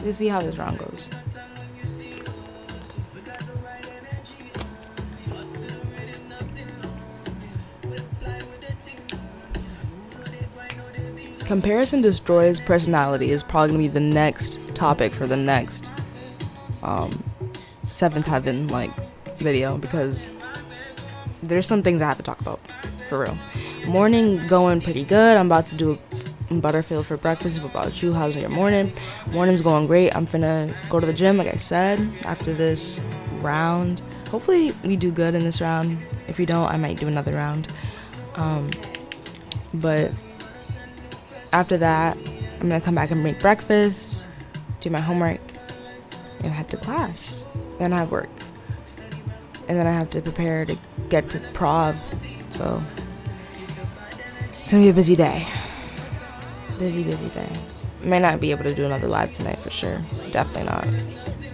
Let's 0.03 0.17
see 0.17 0.27
how 0.27 0.41
this 0.41 0.57
round 0.57 0.79
goes. 0.79 1.07
Comparison 11.41 12.01
destroys 12.01 12.59
personality 12.59 13.29
is 13.29 13.43
probably 13.43 13.67
gonna 13.67 13.79
be 13.79 13.87
the 13.87 13.99
next 13.99 14.57
topic 14.73 15.13
for 15.13 15.27
the 15.27 15.37
next 15.37 15.85
um, 16.81 17.23
seventh 17.93 18.25
heaven 18.25 18.67
like 18.69 18.91
video 19.37 19.77
because 19.77 20.27
there's 21.43 21.67
some 21.67 21.83
things 21.83 22.01
I 22.01 22.07
have 22.07 22.17
to 22.17 22.23
talk 22.23 22.41
about 22.41 22.56
for 23.07 23.19
real. 23.19 23.37
Morning 23.87 24.39
going 24.47 24.81
pretty 24.81 25.03
good. 25.03 25.37
I'm 25.37 25.47
about 25.47 25.65
to 25.67 25.75
do 25.75 25.97
butterfield 26.51 27.05
for 27.05 27.17
breakfast. 27.17 27.61
What 27.61 27.71
about 27.71 28.01
you? 28.03 28.13
How's 28.13 28.35
your 28.35 28.49
morning? 28.49 28.93
Morning's 29.31 29.61
going 29.61 29.87
great. 29.87 30.15
I'm 30.15 30.27
finna 30.27 30.73
go 30.89 30.99
to 30.99 31.05
the 31.05 31.13
gym, 31.13 31.37
like 31.37 31.47
I 31.47 31.55
said, 31.55 31.99
after 32.25 32.53
this 32.53 33.01
round. 33.37 34.01
Hopefully, 34.29 34.73
we 34.83 34.95
do 34.95 35.11
good 35.11 35.35
in 35.35 35.43
this 35.43 35.61
round. 35.61 35.97
If 36.27 36.37
we 36.37 36.45
don't, 36.45 36.69
I 36.69 36.77
might 36.77 36.97
do 36.97 37.07
another 37.07 37.33
round. 37.33 37.67
Um, 38.35 38.69
but 39.73 40.11
after 41.53 41.77
that, 41.77 42.17
I'm 42.59 42.69
gonna 42.69 42.81
come 42.81 42.95
back 42.95 43.11
and 43.11 43.23
make 43.23 43.39
breakfast, 43.39 44.25
do 44.81 44.89
my 44.89 44.99
homework, 44.99 45.39
and 46.43 46.51
head 46.51 46.69
to 46.69 46.77
class. 46.77 47.45
Then 47.79 47.93
I 47.93 47.99
have 47.99 48.11
work. 48.11 48.29
And 49.67 49.77
then 49.77 49.85
I 49.87 49.91
have 49.91 50.09
to 50.11 50.21
prepare 50.21 50.65
to 50.65 50.77
get 51.09 51.29
to 51.31 51.39
prov. 51.53 51.97
So 52.57 52.81
it's 54.59 54.71
gonna 54.71 54.83
be 54.83 54.89
a 54.89 54.93
busy 54.93 55.15
day. 55.15 55.47
Busy, 56.79 57.03
busy 57.03 57.29
day. 57.29 57.49
May 58.01 58.19
not 58.19 58.39
be 58.39 58.49
able 58.49 58.63
to 58.63 58.73
do 58.73 58.83
another 58.83 59.07
live 59.07 59.31
tonight 59.31 59.59
for 59.59 59.69
sure. 59.69 60.01
Definitely 60.31 60.63
not. 60.63 60.87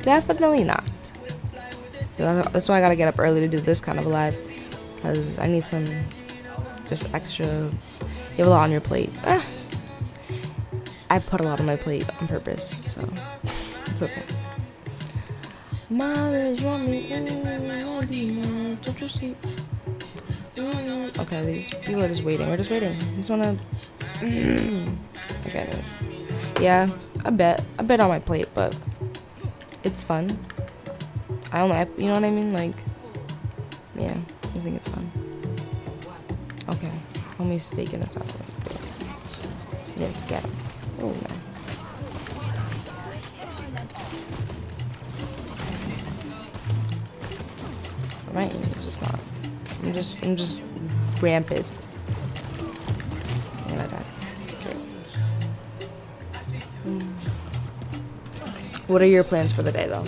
Definitely 0.01 0.64
not. 0.64 0.86
So 2.16 2.41
that's 2.54 2.70
why 2.70 2.78
I 2.78 2.82
gotta 2.82 2.95
get 2.95 3.10
up 3.10 3.20
early 3.20 3.41
to 3.41 3.49
do 3.49 3.60
this 3.60 3.82
kind 3.82 3.99
of 3.99 4.06
a 4.06 4.10
live. 4.10 4.39
Because 4.95 5.38
I 5.39 5.47
need 5.47 5.66
some 5.66 5.86
just 6.88 7.14
extra. 7.14 7.47
You 7.47 8.38
have 8.38 8.47
a 8.47 8.49
lot 8.49 8.64
on 8.64 8.72
your 8.72 8.80
plate. 8.80 9.12
Eh. 9.26 9.43
I 11.10 11.20
put 11.20 11.41
a 11.41 11.43
lot 11.43 11.60
on 11.60 11.66
my 11.66 11.76
plate 11.76 12.10
on 12.22 12.30
purpose, 12.30 12.78
so 12.93 13.08
it's 13.88 14.01
okay. 14.01 14.24
Mom, 15.89 16.32
me? 16.32 17.10
Mm, 17.10 18.82
Don't 18.86 19.01
you 19.01 19.10
see? 19.10 19.36
Mm, 20.64 21.20
Okay, 21.20 21.45
these 21.45 21.70
people 21.70 22.01
are 22.03 22.07
just 22.07 22.24
waiting. 22.24 22.47
We're 22.49 22.57
just 22.57 22.70
waiting. 22.70 22.97
Just 23.16 23.30
wanna. 23.30 23.57
Okay, 25.45 25.59
anyways. 25.59 25.93
Yeah, 26.61 26.88
I 27.26 27.30
bet. 27.30 27.64
I 27.78 27.84
bet 27.84 27.99
on 27.99 28.07
my 28.09 28.20
plate, 28.20 28.47
but 28.55 28.74
it's 29.84 30.01
fun. 30.01 30.39
I 31.51 31.59
don't 31.59 31.70
know. 31.70 31.76
I, 31.76 31.86
you 31.97 32.07
know 32.07 32.14
what 32.14 32.24
I 32.24 32.30
mean? 32.30 32.53
Like, 32.53 32.74
yeah, 33.99 34.16
I 34.43 34.47
think 34.47 34.78
it's 34.78 34.88
fun. 34.88 35.11
Okay, 36.70 36.91
let 37.38 37.47
me 37.47 37.59
steak 37.59 37.93
in 37.93 37.99
this 37.99 38.16
out. 38.16 38.26
Yes, 39.97 40.22
get 40.24 40.41
him. 40.43 40.51
Oh 41.01 41.07
man. 41.11 41.39
My 48.34 48.43
aim 48.45 48.64
is 48.76 48.86
just 48.86 49.01
not. 49.01 49.20
I'm 49.84 49.93
just. 49.93 50.23
I'm 50.23 50.36
just 50.36 50.61
rampant. 51.21 51.71
Mm. 56.86 57.01
What 58.88 59.01
are 59.01 59.05
your 59.05 59.23
plans 59.23 59.53
for 59.53 59.63
the 59.63 59.71
day, 59.71 59.88
though? 59.88 60.05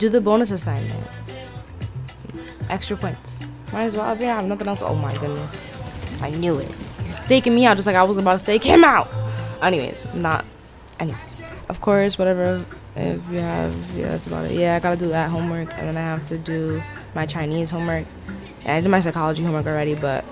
Do 0.00 0.08
the 0.08 0.22
bonus 0.22 0.50
assignment. 0.50 1.06
Extra 2.70 2.96
points. 2.96 3.40
Might 3.70 3.84
as 3.84 3.94
well. 3.94 4.10
If 4.14 4.20
you 4.20 4.24
have 4.24 4.46
nothing 4.46 4.66
else. 4.66 4.80
Oh 4.80 4.94
my 4.94 5.14
goodness. 5.18 5.54
I 6.22 6.30
knew 6.30 6.58
it. 6.58 6.70
He's 7.02 7.22
staking 7.22 7.54
me 7.54 7.66
out 7.66 7.76
just 7.76 7.86
like 7.86 7.96
I 7.96 8.02
was 8.02 8.16
about 8.16 8.32
to 8.32 8.38
stake 8.38 8.64
him 8.64 8.82
out. 8.82 9.10
Anyways, 9.60 10.06
not. 10.14 10.46
Anyways, 10.98 11.36
of 11.68 11.82
course, 11.82 12.18
whatever. 12.18 12.64
If 12.96 13.28
you 13.28 13.40
have, 13.40 13.74
yeah, 13.94 14.08
that's 14.08 14.26
about 14.26 14.46
it. 14.46 14.52
Yeah, 14.52 14.74
I 14.76 14.80
gotta 14.80 14.96
do 14.96 15.08
that 15.08 15.28
homework, 15.28 15.70
and 15.74 15.88
then 15.88 15.98
I 15.98 16.00
have 16.00 16.26
to 16.28 16.38
do 16.38 16.82
my 17.14 17.26
Chinese 17.26 17.70
homework. 17.70 18.06
And 18.64 18.72
I 18.72 18.80
did 18.80 18.88
my 18.88 19.00
psychology 19.00 19.44
homework 19.44 19.66
already, 19.66 19.96
but 19.96 20.24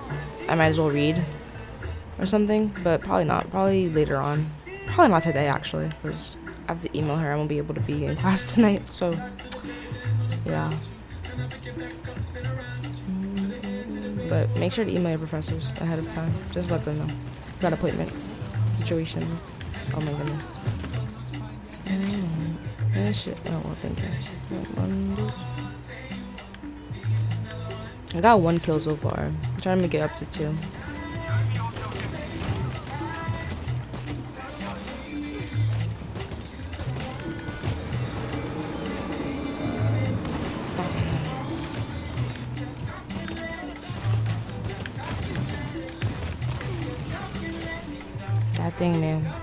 I 0.47 0.55
might 0.55 0.69
as 0.69 0.79
well 0.79 0.89
read 0.89 1.23
or 2.17 2.25
something. 2.25 2.73
But 2.83 3.03
probably 3.03 3.25
not. 3.25 3.51
Probably 3.51 3.87
later 3.87 4.17
on. 4.17 4.47
Probably 4.87 5.11
not 5.11 5.21
today, 5.21 5.47
actually, 5.47 5.89
because 6.01 6.37
I 6.69 6.73
have 6.73 6.81
to 6.81 6.95
email 6.95 7.15
her. 7.15 7.33
I 7.33 7.35
won't 7.35 7.49
be 7.49 7.57
able 7.57 7.73
to 7.73 7.81
be 7.81 8.05
in 8.05 8.15
class 8.15 8.53
tonight. 8.53 8.87
So, 8.91 9.13
yeah. 10.45 10.71
Mm, 13.09 14.29
But 14.29 14.55
make 14.55 14.71
sure 14.71 14.85
to 14.85 14.91
email 14.93 15.09
your 15.09 15.17
professors 15.17 15.71
ahead 15.79 15.97
of 15.97 16.07
time. 16.11 16.31
Just 16.51 16.69
let 16.69 16.85
them 16.85 16.99
know. 16.99 17.05
You 17.07 17.13
got 17.59 17.73
appointments, 17.73 18.47
situations. 18.73 19.51
Oh 19.95 19.99
my 20.01 20.11
goodness. 20.11 20.57
Shit. 23.19 23.39
Oh, 23.47 23.61
well, 23.65 23.75
thank 23.81 23.97
you. 23.99 25.27
I 28.15 28.21
got 28.21 28.41
one 28.41 28.59
kill 28.59 28.79
so 28.79 28.95
far. 28.95 29.17
I'm 29.19 29.37
trying 29.59 29.77
to 29.77 29.81
make 29.81 29.95
it 29.95 30.01
up 30.01 30.15
to 30.17 30.25
two. 30.25 30.53
Thing, 48.79 49.01
man. 49.01 49.38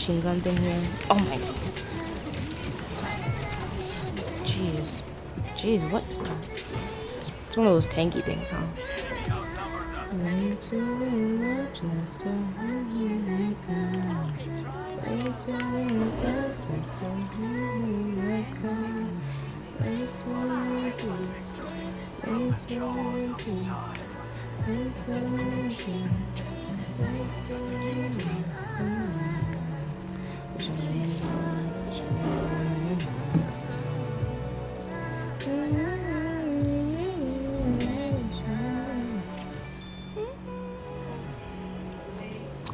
Machine 0.00 0.20
gun 0.22 0.40
thing 0.40 0.56
here? 0.56 0.80
Oh 1.10 1.18
my 1.28 1.36
god. 1.36 1.54
Jeez. 4.46 5.02
Jeez, 5.56 5.90
what 5.90 6.08
is 6.08 6.20
that? 6.20 6.36
It's 7.46 7.56
one 7.58 7.66
of 7.66 7.74
those 7.74 7.86
tanky 7.86 8.24
things, 8.24 8.48
huh? 8.48 8.66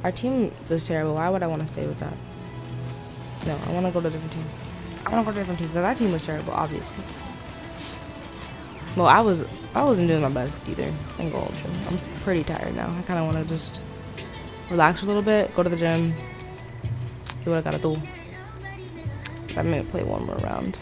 Our 0.07 0.12
team 0.12 0.52
was 0.68 0.84
terrible. 0.84 1.16
Why 1.16 1.28
would 1.28 1.42
I 1.42 1.48
want 1.48 1.62
to 1.62 1.66
stay 1.66 1.84
with 1.84 1.98
that? 1.98 2.12
No, 3.44 3.59
I 3.66 3.72
want 3.72 3.86
to 3.86 3.92
go 3.92 4.00
to 4.00 4.07
a 4.07 4.11
different 4.12 4.32
team. 4.32 4.44
I 5.04 5.11
want 5.11 5.26
to 5.26 5.32
go 5.32 5.34
to 5.34 5.38
a 5.38 5.40
different 5.40 5.59
team 5.59 5.66
because 5.66 5.84
our 5.84 5.94
team 5.96 6.12
was 6.12 6.24
terrible, 6.24 6.52
obviously. 6.52 7.02
Well, 8.96 9.09
I 9.09 9.18
was 9.18 9.44
I 9.74 9.82
wasn't 9.82 10.07
doing 10.07 10.22
my 10.22 10.28
best 10.28 10.61
either. 10.68 10.94
And 11.18 11.32
go 11.32 11.38
ultra. 11.40 11.70
I'm 11.88 11.98
pretty 12.22 12.44
tired 12.44 12.76
now. 12.76 12.88
I 12.96 13.02
kind 13.02 13.18
of 13.18 13.26
want 13.26 13.36
to 13.36 13.52
just 13.52 13.80
relax 14.70 15.02
a 15.02 15.07
little 15.07 15.22
bit, 15.22 15.52
go 15.57 15.64
to 15.64 15.68
the 15.68 15.76
gym, 15.76 16.14
do 17.44 17.50
what 17.50 17.66
I 17.66 17.68
gotta 17.68 17.82
do. 17.82 18.00
I 19.57 19.62
may 19.62 19.82
play 19.82 20.04
one 20.04 20.24
more 20.24 20.36
round. 20.36 20.78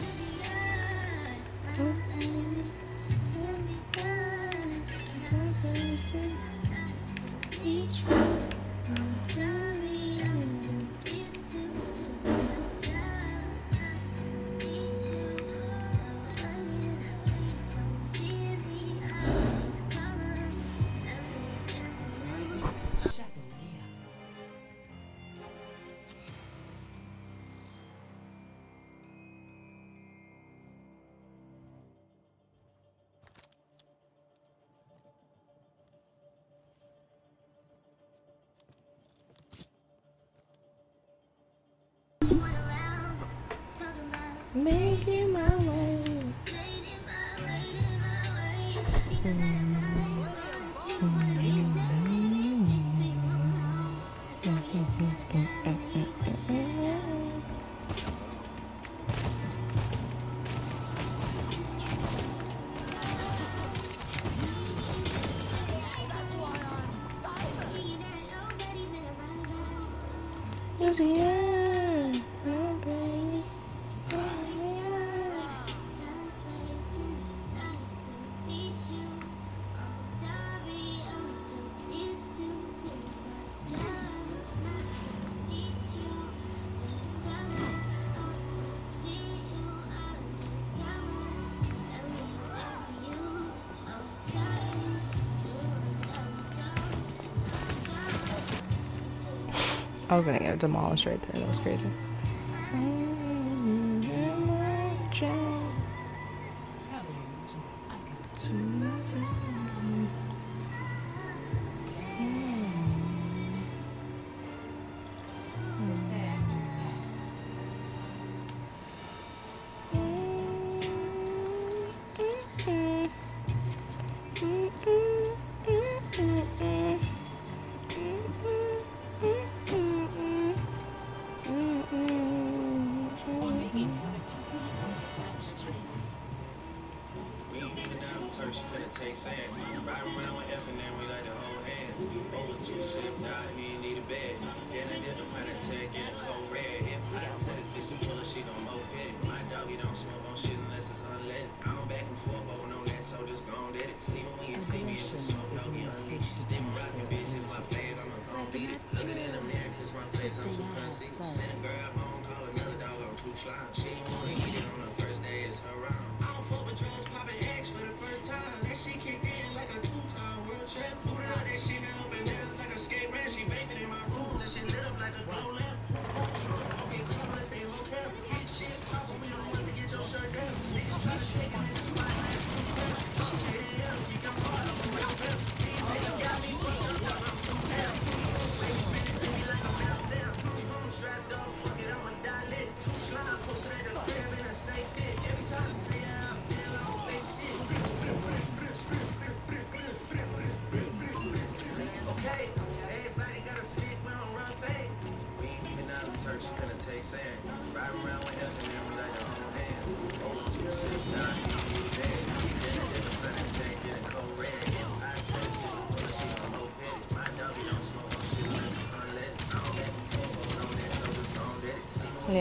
I 100.15 100.19
was 100.19 100.27
gonna 100.27 100.39
get 100.39 100.61
demolished 100.61 101.07
right 101.07 101.21
there. 101.23 101.41
That 101.41 101.49
was 101.49 101.59
crazy. 101.59 101.91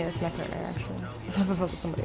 To 0.01 0.11
smack 0.11 0.33
her 0.33 0.43
there 0.45 0.63
actually. 0.65 0.83
Have 1.37 1.49
a 1.49 1.55
fuck 1.55 1.69
with 1.69 1.79
somebody 1.79 2.02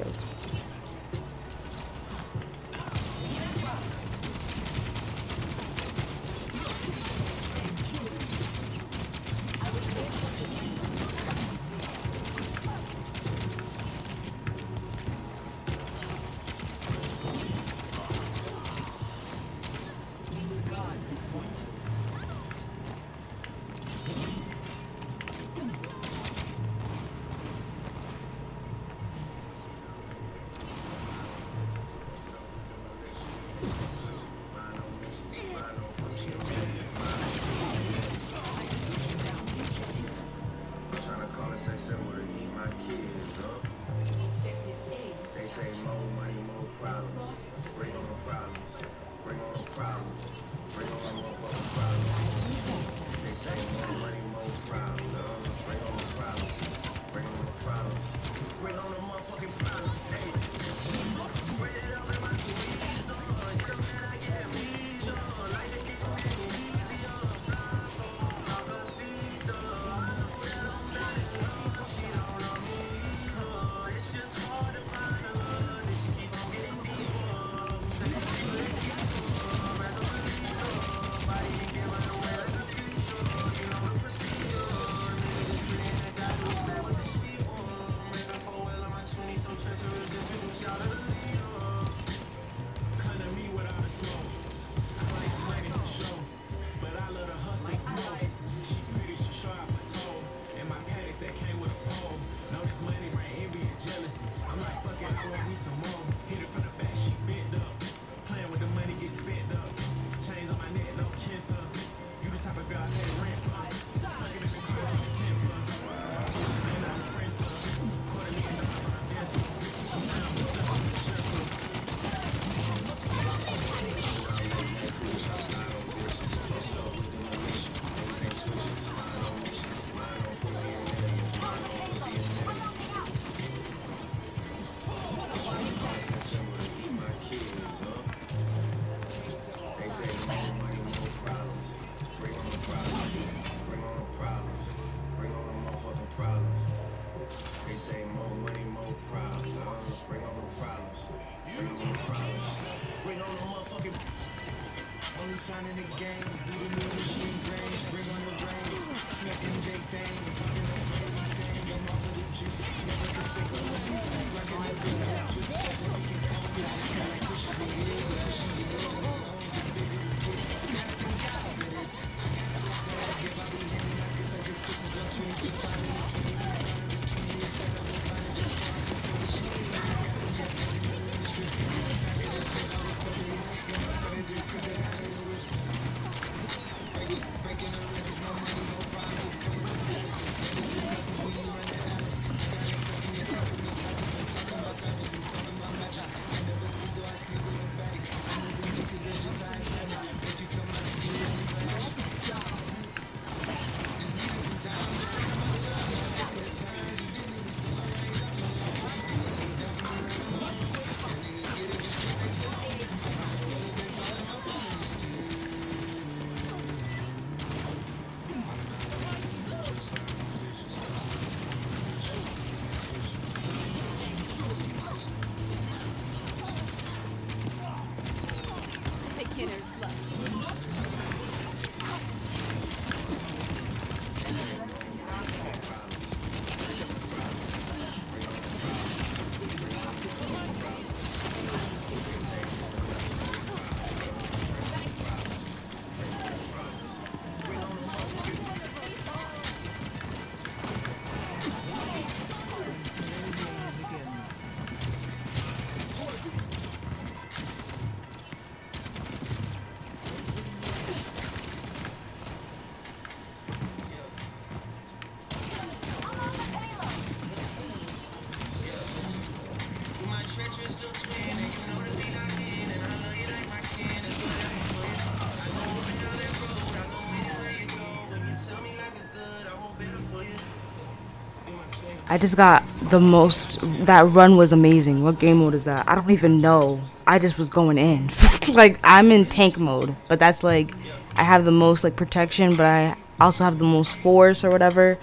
I 282.19 282.21
just 282.21 282.37
got 282.37 282.65
the 282.91 282.99
most. 282.99 283.61
That 283.87 284.05
run 284.09 284.37
was 284.37 284.51
amazing. 284.51 285.05
What 285.05 285.21
game 285.21 285.37
mode 285.37 285.55
is 285.55 285.63
that? 285.67 285.89
I 285.89 285.95
don't 285.95 286.11
even 286.11 286.39
know. 286.39 286.81
I 287.07 287.21
just 287.21 287.39
was 287.39 287.49
going 287.49 287.79
in. 287.79 288.11
like 288.49 288.77
I'm 288.83 289.13
in 289.13 289.25
tank 289.25 289.57
mode, 289.57 289.95
but 290.09 290.19
that's 290.19 290.43
like 290.43 290.69
I 291.15 291.23
have 291.23 291.45
the 291.45 291.53
most 291.53 291.85
like 291.85 291.95
protection, 291.95 292.57
but 292.57 292.67
I 292.67 292.97
also 293.21 293.45
have 293.45 293.61
the 293.61 293.65
most 293.65 293.95
force 293.95 294.43
or 294.43 294.51
whatever. 294.51 294.99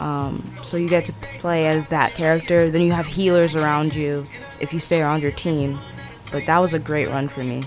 Um, 0.00 0.52
so 0.60 0.76
you 0.76 0.88
get 0.88 1.04
to 1.04 1.12
play 1.38 1.68
as 1.68 1.88
that 1.90 2.14
character. 2.14 2.68
Then 2.68 2.82
you 2.82 2.90
have 2.90 3.06
healers 3.06 3.54
around 3.54 3.94
you 3.94 4.26
if 4.58 4.72
you 4.72 4.80
stay 4.80 5.02
around 5.02 5.22
your 5.22 5.30
team. 5.30 5.78
But 6.32 6.46
that 6.46 6.58
was 6.58 6.74
a 6.74 6.80
great 6.80 7.06
run 7.06 7.28
for 7.28 7.44
me. 7.44 7.62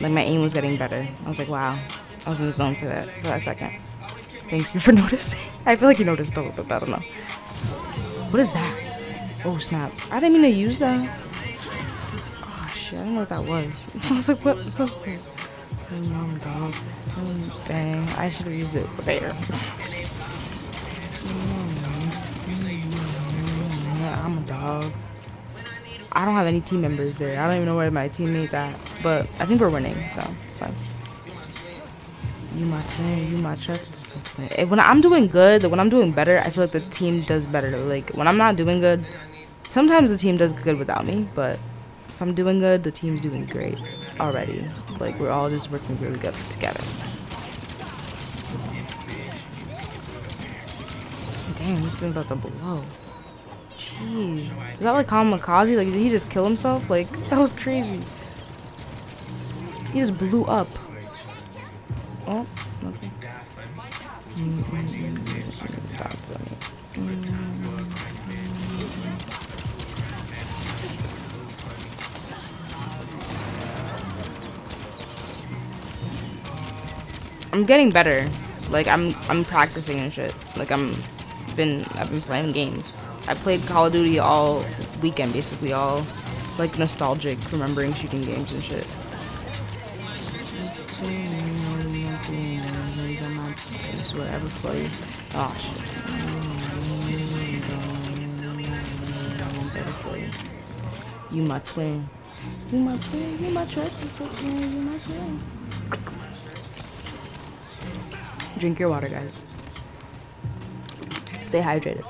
Like 0.00 0.12
my 0.12 0.22
aim 0.22 0.40
was 0.40 0.54
getting 0.54 0.78
better. 0.78 1.06
I 1.26 1.28
was 1.28 1.38
like, 1.38 1.50
wow, 1.50 1.78
I 2.24 2.30
was 2.30 2.40
in 2.40 2.46
the 2.46 2.54
zone 2.54 2.74
for 2.74 2.86
that 2.86 3.10
for 3.10 3.24
that 3.24 3.42
second. 3.42 3.78
Thanks 4.48 4.72
you 4.72 4.80
for 4.80 4.92
noticing. 5.02 5.40
I 5.66 5.76
feel 5.76 5.88
like 5.88 5.98
you 5.98 6.06
noticed 6.06 6.34
a 6.38 6.40
little 6.40 6.64
bit. 6.64 6.72
I 6.72 6.78
don't 6.78 6.88
know. 6.88 7.02
What 8.30 8.40
is 8.40 8.52
that? 8.52 9.40
Oh 9.46 9.56
snap! 9.56 9.90
I 10.10 10.20
didn't 10.20 10.34
mean 10.34 10.42
to 10.42 10.58
use 10.58 10.78
that. 10.80 11.18
Oh 12.42 12.72
shit! 12.74 12.98
I 12.98 13.04
don't 13.04 13.14
know 13.14 13.20
what 13.20 13.30
that 13.30 13.42
was. 13.44 13.88
I 14.10 14.16
was 14.16 14.28
like, 14.28 14.44
what 14.44 14.56
was 14.56 14.76
that? 14.76 15.26
Oh, 15.90 16.02
mom, 16.10 16.36
dog. 16.38 16.74
Oh, 17.16 17.62
dang! 17.64 18.06
I 18.10 18.28
should 18.28 18.44
have 18.44 18.54
used 18.54 18.74
it 18.74 18.86
there. 18.98 19.30
Mm, 21.22 21.78
I'm 24.24 24.36
a 24.36 24.40
dog. 24.42 24.92
I 26.12 26.26
don't 26.26 26.34
have 26.34 26.46
any 26.46 26.60
team 26.60 26.82
members 26.82 27.14
there. 27.14 27.40
I 27.40 27.46
don't 27.46 27.56
even 27.56 27.66
know 27.66 27.76
where 27.76 27.90
my 27.90 28.08
teammates 28.08 28.52
at. 28.52 28.78
But 29.02 29.22
I 29.38 29.46
think 29.46 29.60
we're 29.60 29.70
winning, 29.70 29.96
so 30.10 30.20
it's 30.50 30.60
fine. 30.60 30.74
You 32.56 32.66
my 32.66 32.82
twin, 32.82 33.30
you 33.30 33.38
my 33.38 33.54
trust 33.54 33.97
When 34.68 34.80
I'm 34.80 35.00
doing 35.00 35.26
good, 35.28 35.64
when 35.64 35.80
I'm 35.80 35.88
doing 35.88 36.12
better, 36.12 36.38
I 36.38 36.50
feel 36.50 36.64
like 36.64 36.72
the 36.72 36.80
team 36.80 37.22
does 37.22 37.46
better. 37.46 37.76
Like 37.78 38.10
when 38.10 38.28
I'm 38.28 38.36
not 38.36 38.56
doing 38.56 38.80
good, 38.80 39.04
sometimes 39.70 40.10
the 40.10 40.18
team 40.18 40.36
does 40.36 40.52
good 40.52 40.78
without 40.78 41.06
me, 41.06 41.28
but 41.34 41.58
if 42.08 42.20
I'm 42.20 42.34
doing 42.34 42.60
good, 42.60 42.82
the 42.82 42.90
team's 42.90 43.20
doing 43.20 43.46
great 43.46 43.78
already. 44.20 44.64
Like 44.98 45.18
we're 45.18 45.30
all 45.30 45.48
just 45.48 45.70
working 45.70 45.98
really 46.00 46.18
good 46.18 46.34
together. 46.50 46.82
Damn, 51.56 51.82
this 51.82 51.98
thing 51.98 52.10
about 52.10 52.28
to 52.28 52.36
blow. 52.36 52.84
Jeez. 53.76 54.38
Is 54.78 54.84
that 54.84 54.92
like 54.92 55.06
kamikaze? 55.06 55.76
Like, 55.76 55.88
did 55.88 55.94
he 55.94 56.08
just 56.08 56.30
kill 56.30 56.44
himself? 56.44 56.88
Like, 56.88 57.10
that 57.30 57.38
was 57.38 57.52
crazy. 57.52 58.00
He 59.92 60.00
just 60.00 60.16
blew 60.18 60.44
up. 60.44 60.68
Oh, 62.26 62.46
I'm 77.52 77.64
getting 77.64 77.90
better. 77.90 78.28
Like 78.70 78.86
I'm 78.86 79.12
I'm 79.28 79.44
practicing 79.44 79.98
and 79.98 80.12
shit. 80.12 80.32
Like 80.56 80.70
I'm 80.70 80.94
been 81.56 81.84
I've 81.94 82.08
been 82.10 82.22
playing 82.22 82.52
games. 82.52 82.94
I 83.26 83.34
played 83.34 83.62
Call 83.66 83.86
of 83.86 83.92
Duty 83.92 84.20
all 84.20 84.64
weekend 85.02 85.32
basically 85.32 85.72
all 85.72 86.06
like 86.58 86.78
nostalgic 86.78 87.38
remembering 87.50 87.92
shooting 87.94 88.22
games 88.22 88.52
and 88.52 88.62
shit. 88.62 88.86
Whatever 94.28 94.48
for 94.48 94.74
you. 94.74 94.90
Oh 95.34 95.56
shit. 95.58 95.72
For 100.02 100.16
you. 100.18 100.28
You 101.30 101.42
my 101.44 101.58
twin. 101.60 102.06
You 102.70 102.78
my 102.78 102.98
twin. 102.98 103.42
You 103.42 103.50
my 103.52 103.64
treasure. 103.64 103.90
twin. 104.16 104.70
You 104.70 104.82
my 104.82 104.98
twin. 104.98 105.40
Drink 108.58 108.78
your 108.78 108.90
water, 108.90 109.08
guys. 109.08 109.38
Stay 111.44 111.62
hydrated. 111.62 112.04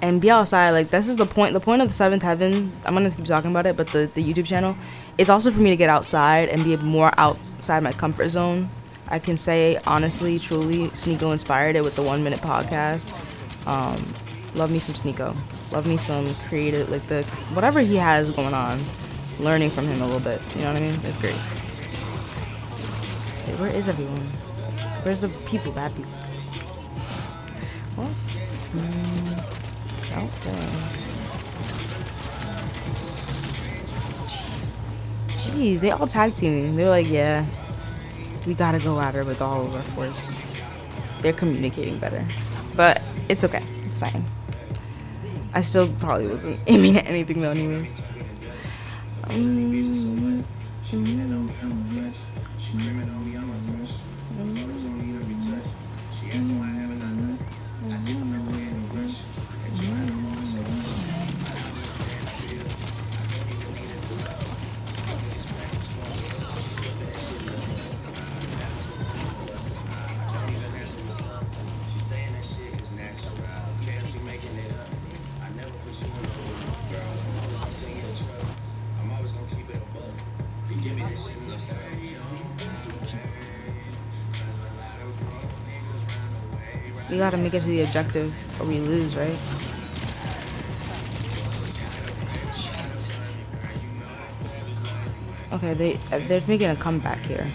And 0.00 0.20
be 0.20 0.30
outside. 0.30 0.70
Like 0.70 0.90
this 0.90 1.08
is 1.08 1.16
the 1.16 1.26
point. 1.26 1.54
The 1.54 1.60
point 1.60 1.82
of 1.82 1.88
the 1.88 1.94
seventh 1.94 2.22
heaven. 2.22 2.70
I'm 2.86 2.94
gonna 2.94 3.10
keep 3.10 3.24
talking 3.24 3.50
about 3.50 3.66
it, 3.66 3.76
but 3.76 3.88
the 3.88 4.08
the 4.14 4.22
YouTube 4.22 4.46
channel. 4.46 4.76
It's 5.18 5.28
also 5.28 5.50
for 5.50 5.58
me 5.58 5.70
to 5.70 5.76
get 5.76 5.90
outside 5.90 6.50
and 6.50 6.62
be 6.62 6.76
more 6.76 7.10
outside 7.18 7.82
my 7.82 7.90
comfort 7.92 8.28
zone. 8.28 8.70
I 9.10 9.18
can 9.18 9.36
say 9.36 9.78
honestly, 9.86 10.38
truly, 10.38 10.88
Sneako 10.88 11.32
inspired 11.32 11.76
it 11.76 11.82
with 11.82 11.96
the 11.96 12.02
one 12.02 12.22
minute 12.22 12.40
podcast. 12.40 13.10
Um, 13.66 14.04
love 14.54 14.70
me 14.70 14.78
some 14.78 14.94
Sneako. 14.94 15.36
Love 15.72 15.86
me 15.86 15.96
some 15.96 16.34
creative, 16.48 16.88
like 16.90 17.06
the 17.08 17.22
whatever 17.52 17.80
he 17.80 17.96
has 17.96 18.30
going 18.30 18.54
on. 18.54 18.80
Learning 19.38 19.70
from 19.70 19.86
him 19.86 20.02
a 20.02 20.04
little 20.04 20.20
bit. 20.20 20.40
You 20.54 20.62
know 20.62 20.72
what 20.72 20.82
I 20.82 20.86
mean? 20.86 21.00
It's 21.04 21.16
great. 21.16 21.34
Wait, 23.46 23.58
where 23.58 23.70
is 23.70 23.88
everyone? 23.88 24.20
Where's 25.02 25.22
the 25.22 25.28
people, 25.46 25.72
bad 25.72 25.94
people? 25.96 26.12
What? 27.96 28.08
Mm, 28.72 29.38
out 30.12 30.30
there. 30.44 30.70
Jeez. 34.28 34.78
Jeez, 35.38 35.80
they 35.80 35.90
all 35.90 36.06
tag 36.06 36.34
teaming. 36.34 36.76
They're 36.76 36.90
like, 36.90 37.08
yeah, 37.08 37.46
we 38.46 38.54
gotta 38.54 38.78
go 38.78 39.00
at 39.00 39.14
her 39.14 39.24
with 39.24 39.40
all 39.42 39.66
of 39.66 39.74
our 39.74 39.82
force. 39.82 40.30
They're 41.20 41.32
communicating 41.32 41.98
better. 41.98 42.26
But 42.76 43.02
it's 43.28 43.44
okay. 43.44 43.62
It's 43.82 43.98
fine. 43.98 44.24
I 45.52 45.60
still 45.60 45.92
probably 45.94 46.28
wasn't 46.28 46.60
aiming 46.66 46.96
at 46.96 47.06
anything 47.06 47.40
though 47.40 47.50
anyways. 47.50 48.02
Um, 49.24 49.70
We 49.70 49.82
gotta 87.20 87.36
make 87.36 87.52
it 87.52 87.60
to 87.60 87.66
the 87.66 87.82
objective 87.82 88.32
or 88.58 88.66
we 88.66 88.80
lose, 88.80 89.14
right? 89.14 89.38
Okay, 95.52 95.74
they 95.74 95.92
they're 96.26 96.40
making 96.48 96.70
a 96.70 96.76
comeback 96.76 97.18
here. 97.26 97.46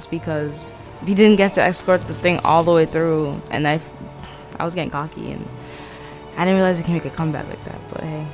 Lost 0.00 0.10
because 0.10 0.72
we 1.06 1.14
didn't 1.14 1.36
get 1.36 1.54
to 1.54 1.62
escort 1.62 2.02
the 2.06 2.14
thing 2.14 2.40
all 2.44 2.62
the 2.62 2.72
way 2.72 2.86
through, 2.86 3.40
and 3.50 3.66
I, 3.66 3.80
I 4.58 4.64
was 4.64 4.74
getting 4.74 4.90
cocky, 4.90 5.32
and 5.32 5.46
I 6.36 6.44
didn't 6.44 6.56
realize 6.56 6.80
I 6.80 6.82
can 6.82 6.94
make 6.94 7.04
a 7.04 7.10
comeback 7.10 7.48
like 7.48 7.64
that. 7.64 7.80
But 7.92 8.02
hey, 8.04 8.26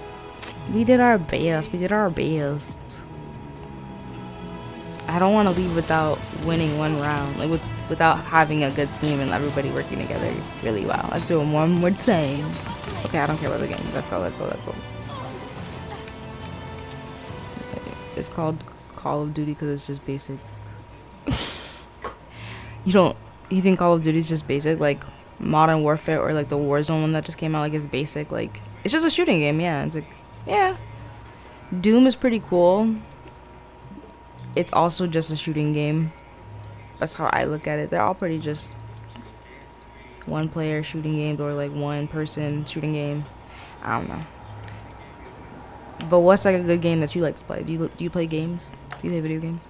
we 0.72 0.84
did 0.84 1.00
our 1.00 1.18
best. 1.18 1.72
We 1.72 1.78
did 1.78 1.92
our 1.92 2.10
best. 2.10 2.78
I 5.08 5.18
don't 5.20 5.34
want 5.34 5.48
to 5.48 5.54
leave 5.54 5.74
without 5.76 6.18
winning 6.44 6.78
one 6.78 6.98
round, 7.00 7.38
like 7.38 7.48
with, 7.48 7.62
without 7.88 8.18
having 8.24 8.64
a 8.64 8.70
good 8.72 8.92
team 8.94 9.20
and 9.20 9.30
everybody 9.30 9.70
working 9.70 9.98
together 9.98 10.32
really 10.64 10.84
well. 10.84 11.08
Let's 11.12 11.28
do 11.28 11.40
it 11.40 11.46
one 11.46 11.72
more 11.72 11.92
time. 11.92 12.44
Okay, 13.04 13.20
I 13.20 13.26
don't 13.26 13.38
care 13.38 13.48
about 13.48 13.60
the 13.60 13.68
game. 13.68 13.86
Let's 13.94 14.08
go. 14.08 14.18
Let's 14.18 14.36
go. 14.36 14.46
Let's 14.46 14.62
go. 14.62 14.74
It's 18.16 18.28
called 18.28 18.64
Call 18.96 19.22
of 19.22 19.34
Duty 19.34 19.52
because 19.52 19.68
it's 19.68 19.86
just 19.86 20.04
basic. 20.04 20.38
You 22.87 22.93
don't. 22.93 23.16
You 23.51 23.61
think 23.61 23.78
Call 23.78 23.95
of 23.95 24.03
Duty 24.03 24.18
is 24.18 24.28
just 24.28 24.49
basic, 24.49 24.80
like 24.80 25.03
Modern 25.39 25.82
Warfare 25.82 26.20
or 26.20 26.32
like 26.32 26.49
the 26.49 26.57
Warzone 26.57 27.03
one 27.03 27.12
that 27.12 27.24
just 27.26 27.37
came 27.37 27.55
out? 27.55 27.61
Like 27.61 27.74
it's 27.74 27.84
basic. 27.84 28.32
Like 28.32 28.61
it's 28.84 28.93
just 28.93 29.05
a 29.05 29.11
shooting 29.11 29.41
game. 29.41 29.61
Yeah. 29.61 29.84
It's 29.84 29.97
like 29.97 30.09
yeah. 30.47 30.76
Doom 31.80 32.07
is 32.07 32.16
pretty 32.16 32.41
cool. 32.41 32.95
It's 34.55 34.72
also 34.72 35.07
just 35.07 35.30
a 35.30 35.37
shooting 35.37 35.72
game. 35.72 36.12
That's 36.99 37.12
how 37.12 37.26
I 37.26 37.45
look 37.45 37.66
at 37.66 37.78
it. 37.78 37.91
They're 37.91 38.01
all 38.01 38.14
pretty 38.14 38.39
just 38.39 38.72
one 40.24 40.49
player 40.49 40.82
shooting 40.82 41.16
games 41.16 41.41
or 41.41 41.53
like 41.53 41.72
one 41.72 42.09
person 42.09 42.64
shooting 42.64 42.93
game. 42.93 43.24
I 43.82 43.99
don't 43.99 44.09
know. 44.09 44.24
But 46.09 46.20
what's 46.20 46.45
like 46.45 46.57
a 46.57 46.62
good 46.62 46.80
game 46.80 47.01
that 47.01 47.14
you 47.14 47.22
like 47.22 47.37
to 47.37 47.45
play? 47.45 47.62
Do 47.64 47.72
you 47.72 47.91
do 47.97 48.05
you 48.05 48.11
play 48.11 48.26
games? 48.26 48.70
Do 49.03 49.09
you 49.09 49.11
play 49.11 49.20
video 49.20 49.41
games? 49.41 49.62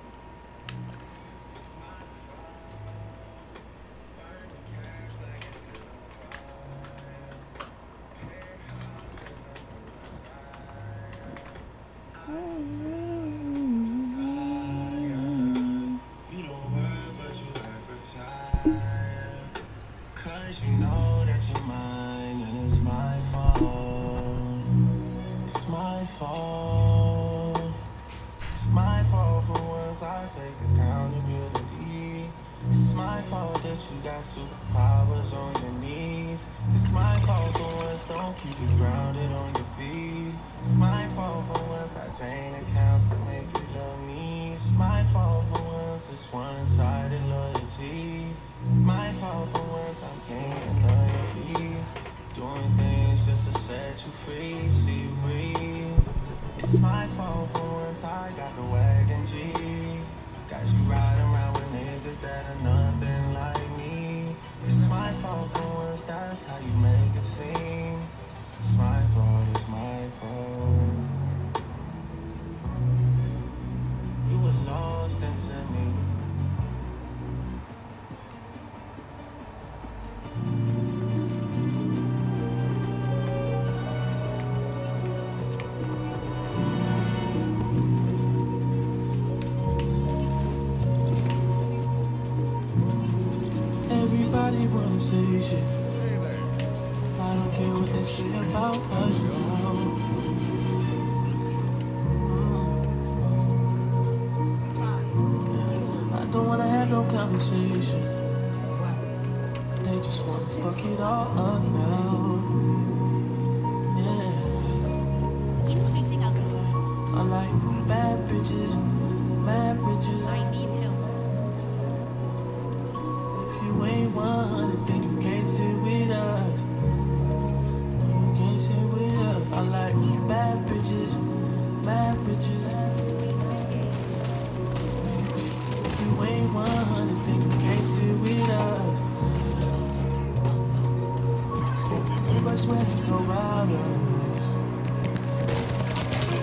To 142.56 142.62
go 142.62 143.18
about 143.18 143.68
us. 143.68 144.44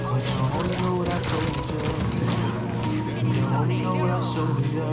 But 0.03 0.21
you 0.29 0.37
only 0.53 0.77
know 0.77 0.93
what 0.97 1.09
I 1.09 1.17
told 1.23 1.55
you. 1.71 1.83
You 3.33 3.43
only 3.47 3.77
know 3.81 3.95
what 3.95 4.11
I 4.11 4.19
showed 4.19 4.61
you. 4.73 4.89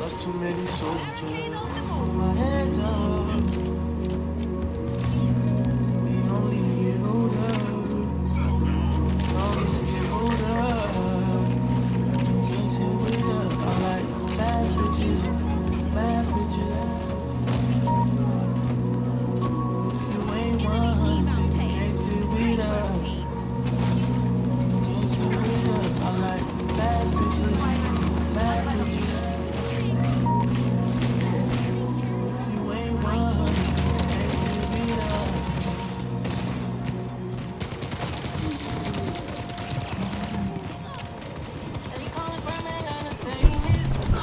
Lost 0.00 0.16
too 0.20 0.34
many 0.34 0.66
soldiers. 0.66 1.56
Hold 1.88 2.14
my 2.14 2.32
hands 2.32 2.78
up. 2.78 3.69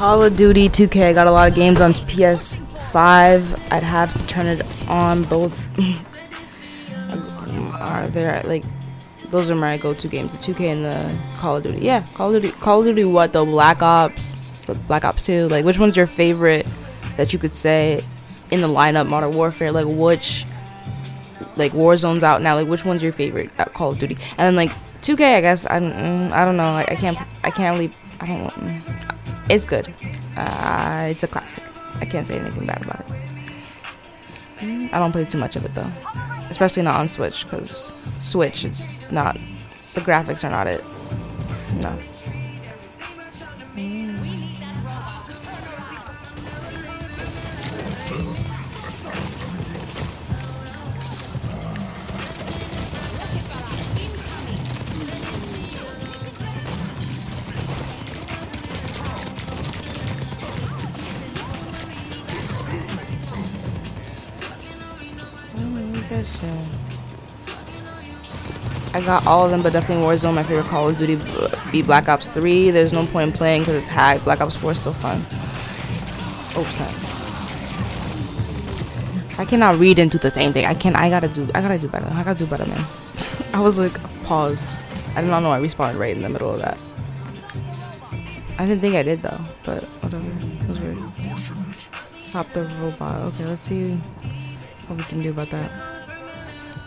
Call 0.08 0.24
of 0.24 0.38
Duty 0.38 0.70
2K. 0.70 1.10
I 1.10 1.12
got 1.12 1.28
a 1.28 1.32
lot 1.32 1.50
of 1.50 1.54
games 1.54 1.82
on 1.82 1.92
PS5. 1.92 3.74
I'd 3.74 3.84
have 3.84 4.14
to 4.14 4.26
turn 4.26 4.46
it 4.48 4.66
on 4.88 5.24
both. 5.26 5.68
are 7.74 8.08
there 8.08 8.42
like 8.46 8.64
those 9.32 9.50
are 9.50 9.56
my 9.56 9.76
go-to 9.76 10.08
games, 10.08 10.40
the 10.40 10.54
2K 10.54 10.72
and 10.72 10.86
the 10.86 11.20
Call 11.36 11.58
of 11.58 11.64
Duty. 11.64 11.80
Yeah, 11.80 12.06
Call 12.14 12.34
of 12.34 12.42
Duty. 12.42 12.58
Call 12.58 12.80
of 12.80 12.86
Duty. 12.86 13.04
What 13.04 13.34
though? 13.34 13.44
Black 13.44 13.82
Ops. 13.82 14.34
Black 14.88 15.04
Ops 15.04 15.22
2. 15.24 15.50
Like 15.50 15.66
which 15.66 15.78
one's 15.78 15.98
your 15.98 16.08
favorite 16.08 16.66
that 17.18 17.34
you 17.34 17.38
could 17.40 17.52
say 17.52 18.02
in 18.50 18.62
the 18.62 18.70
lineup? 18.70 19.10
Modern 19.10 19.34
Warfare. 19.34 19.74
Like 19.74 19.88
which 19.90 20.46
like 21.58 21.74
Warzone's 21.74 22.24
out 22.24 22.42
now. 22.42 22.56
Like 22.56 22.70
which 22.70 22.86
one's 22.86 23.04
your 23.04 23.12
favorite 23.12 23.50
at 23.58 23.74
Call 23.74 23.92
of 23.92 24.00
Duty? 24.00 24.16
And 24.38 24.48
then 24.48 24.56
like 24.56 24.72
2K. 25.02 25.36
I 25.36 25.42
guess 25.42 25.66
I 25.66 25.82
mm, 25.82 26.32
I 26.32 26.46
don't 26.46 26.56
know. 26.56 26.72
Like 26.72 26.90
I 26.90 26.96
can't. 26.96 27.18
I 27.44 27.52
can't 27.52 27.78
really. 27.78 27.92
I 28.22 28.26
don't. 28.26 29.17
It's 29.50 29.66
good. 29.66 29.94
Uh, 30.36 31.08
it's 31.10 31.24
a 31.24 31.28
classic. 31.28 31.64
I 32.02 32.06
can't 32.06 32.28
say 32.28 32.38
anything 32.38 32.66
bad 32.66 32.82
about 32.84 33.00
it. 33.00 34.94
I 34.94 35.00
don't 35.00 35.12
play 35.12 35.26
too 35.26 35.38
much 35.38 35.56
of 35.56 35.64
it 35.66 35.74
though, 35.74 35.92
especially 36.50 36.84
not 36.84 37.00
on 37.00 37.08
Switch 37.08 37.44
because 37.44 37.94
Switch 38.20 38.66
it's 38.66 38.86
not 39.12 39.36
the 39.94 40.02
graphics 40.02 40.44
are 40.44 40.50
not 40.50 40.68
it. 40.68 40.84
No. 41.82 41.98
Got 69.08 69.26
all 69.26 69.46
of 69.46 69.52
them, 69.52 69.64
but 69.64 69.74
definitely 69.74 70.04
Warzone, 70.04 70.36
my 70.36 70.44
favorite 70.44 70.66
Call 70.66 70.90
of 70.90 70.98
Duty, 70.98 71.16
uh, 71.16 71.72
be 71.72 71.82
Black 71.82 72.10
Ops 72.10 72.28
3. 72.30 72.72
There's 72.72 72.92
no 72.92 73.06
point 73.08 73.32
in 73.32 73.36
playing 73.36 73.62
because 73.62 73.76
it's 73.76 73.88
hacked. 73.88 74.26
Black 74.26 74.42
Ops 74.42 74.56
4 74.58 74.72
is 74.72 74.80
still 74.82 74.94
fun. 74.94 75.26
Oh, 76.56 76.64
snap. 76.76 76.94
I 79.40 79.46
cannot 79.46 79.80
read 79.80 79.98
into 79.98 80.18
the 80.18 80.30
same 80.30 80.52
thing. 80.52 80.66
I 80.66 80.74
can't. 80.74 80.96
I 80.96 81.10
gotta 81.10 81.28
do 81.28 81.48
I 81.54 81.62
gotta 81.62 81.78
do 81.78 81.88
better. 81.88 82.08
I 82.12 82.24
gotta 82.24 82.40
do 82.40 82.48
better, 82.48 82.66
man. 82.66 82.84
I 83.54 83.62
was 83.62 83.78
like 83.78 83.94
paused. 84.24 84.68
I 85.16 85.22
did 85.22 85.30
not 85.30 85.42
know 85.42 85.52
I 85.52 85.60
respawned 85.62 86.00
right 86.00 86.16
in 86.16 86.24
the 86.24 86.30
middle 86.30 86.52
of 86.52 86.60
that. 86.60 86.82
I 88.58 88.66
didn't 88.66 88.82
think 88.82 88.96
I 88.96 89.04
did 89.04 89.22
though, 89.22 89.40
but 89.64 89.86
whatever. 90.02 90.28
It 90.28 90.68
was 90.68 90.82
weird. 90.82 90.98
Stop 92.26 92.50
the 92.50 92.64
robot. 92.82 93.34
Okay, 93.34 93.46
let's 93.46 93.62
see 93.62 93.94
what 94.88 94.98
we 94.98 95.04
can 95.04 95.22
do 95.22 95.30
about 95.30 95.52
that. 95.52 95.72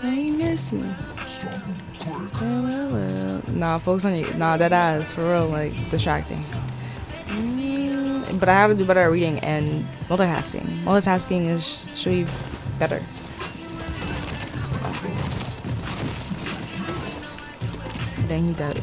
Now 0.03 0.13
you 0.13 0.33
miss 0.33 0.73
me. 0.73 0.83
Nah, 3.55 3.78
focus 3.78 4.05
on 4.05 4.14
you. 4.16 4.32
Nah, 4.35 4.56
that 4.56 4.72
ass 4.72 5.12
for 5.12 5.32
real, 5.32 5.47
like 5.47 5.72
distracting. 5.90 6.43
But 8.39 8.48
I 8.48 8.55
have 8.55 8.70
to 8.70 8.77
do 8.77 8.85
better 8.86 9.01
at 9.01 9.10
reading 9.10 9.39
and 9.40 9.81
multitasking. 10.09 10.66
Multitasking 10.85 11.47
is 11.47 11.86
should 11.98 12.24
be 12.24 12.32
better. 12.78 13.01
Dang, 18.28 18.47
he 18.47 18.52
died. 18.55 18.81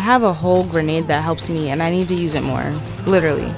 Have 0.00 0.22
a 0.22 0.32
whole 0.32 0.64
grenade 0.64 1.06
that 1.08 1.22
helps 1.22 1.48
me, 1.48 1.70
and 1.70 1.82
I 1.82 1.90
need 1.90 2.08
to 2.08 2.14
use 2.14 2.34
it 2.34 2.42
more. 2.42 2.62
Literally, 3.06 3.52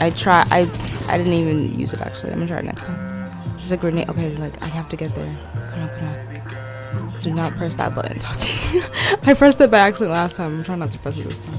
I 0.00 0.10
try. 0.10 0.46
I 0.50 0.60
I 1.08 1.18
didn't 1.18 1.32
even 1.34 1.78
use 1.78 1.92
it 1.92 2.00
actually. 2.00 2.32
I'm 2.32 2.38
gonna 2.38 2.48
try 2.48 2.58
it 2.58 2.64
next 2.64 2.82
time. 2.82 3.30
There's 3.56 3.72
a 3.72 3.76
grenade. 3.76 4.08
Okay, 4.08 4.34
like 4.36 4.62
I 4.62 4.66
have 4.66 4.88
to 4.90 4.96
get 4.96 5.14
there. 5.14 5.36
Come 5.70 5.82
on, 5.82 5.88
come 5.98 6.08
on. 6.08 7.22
Do 7.22 7.34
not 7.34 7.56
press 7.56 7.74
that 7.76 7.94
button, 7.94 8.18
Tati. 8.20 8.80
I 9.22 9.34
pressed 9.34 9.60
it 9.60 9.70
by 9.70 9.78
accident 9.78 10.12
last 10.12 10.36
time. 10.36 10.58
I'm 10.58 10.64
trying 10.64 10.78
not 10.78 10.90
to 10.92 10.98
press 10.98 11.18
it 11.18 11.24
this 11.24 11.38
time. 11.38 11.58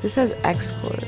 This 0.00 0.14
says 0.14 0.40
export. 0.44 1.04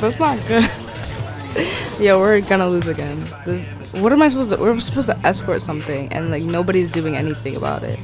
That's 0.00 0.18
not 0.18 0.38
good. 0.46 0.64
yeah, 1.98 2.16
we're 2.16 2.40
gonna 2.40 2.68
lose 2.68 2.86
again. 2.86 3.24
This, 3.44 3.66
what 3.92 4.12
am 4.12 4.22
I 4.22 4.28
supposed 4.28 4.50
to? 4.50 4.56
We're 4.56 4.78
supposed 4.80 5.08
to 5.08 5.18
escort 5.26 5.62
something, 5.62 6.12
and 6.12 6.30
like 6.30 6.42
nobody's 6.42 6.90
doing 6.90 7.16
anything 7.16 7.56
about 7.56 7.82
it. 7.82 7.98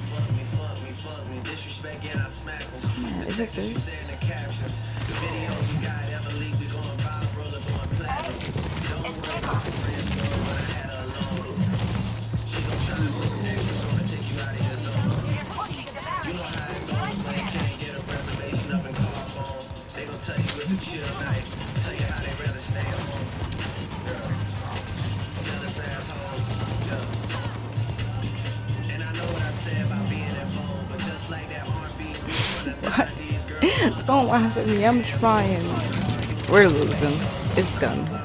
It 3.36 3.50
this? 3.50 4.03
Don't 34.06 34.26
laugh 34.26 34.56
at 34.56 34.66
me. 34.66 34.84
I'm 34.84 35.02
trying. 35.02 35.62
We're 36.50 36.68
losing. 36.68 37.18
It's 37.56 37.80
done. 37.80 38.23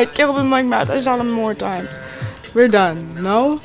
I 0.00 0.06
killed 0.06 0.38
him 0.38 0.50
like 0.50 0.64
mad. 0.64 0.90
I 0.90 0.98
shot 1.02 1.20
him 1.20 1.30
more 1.30 1.52
times. 1.52 1.98
We're 2.54 2.68
done. 2.68 3.22
No? 3.22 3.58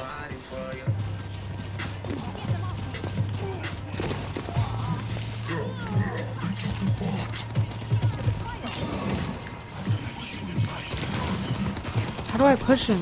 How 12.28 12.38
do 12.38 12.44
I 12.44 12.58
push 12.58 12.88
him? 12.88 13.02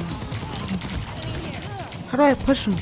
How 2.10 2.18
do 2.18 2.22
I 2.22 2.36
push 2.36 2.68
him? 2.68 2.78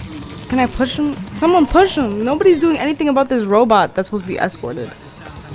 Can 0.49 0.59
I 0.59 0.67
push 0.67 0.99
him? 0.99 1.13
Someone 1.37 1.65
push 1.65 1.95
him. 1.95 2.25
Nobody's 2.25 2.59
doing 2.59 2.75
anything 2.75 3.07
about 3.07 3.29
this 3.29 3.43
robot 3.45 3.95
that's 3.95 4.09
supposed 4.09 4.25
to 4.25 4.27
be 4.27 4.37
escorted. 4.37 4.91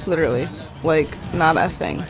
Literally. 0.06 0.48
Like, 0.82 1.14
not 1.34 1.58
a 1.58 1.68
thing. 1.68 2.02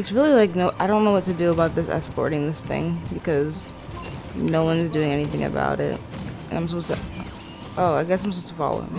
It's 0.00 0.12
really 0.12 0.32
like 0.32 0.56
no 0.56 0.72
I 0.78 0.86
don't 0.86 1.04
know 1.04 1.12
what 1.12 1.24
to 1.24 1.34
do 1.34 1.50
about 1.50 1.74
this 1.74 1.90
escorting 1.90 2.46
this 2.46 2.62
thing 2.62 2.98
because 3.12 3.70
no 4.34 4.64
one's 4.64 4.88
doing 4.88 5.12
anything 5.12 5.44
about 5.44 5.78
it. 5.78 6.00
And 6.48 6.58
I'm 6.58 6.66
supposed 6.68 6.86
to 6.86 6.98
Oh, 7.76 7.96
I 7.96 8.04
guess 8.04 8.24
I'm 8.24 8.32
supposed 8.32 8.48
to 8.48 8.54
follow 8.54 8.80
him. 8.80 8.94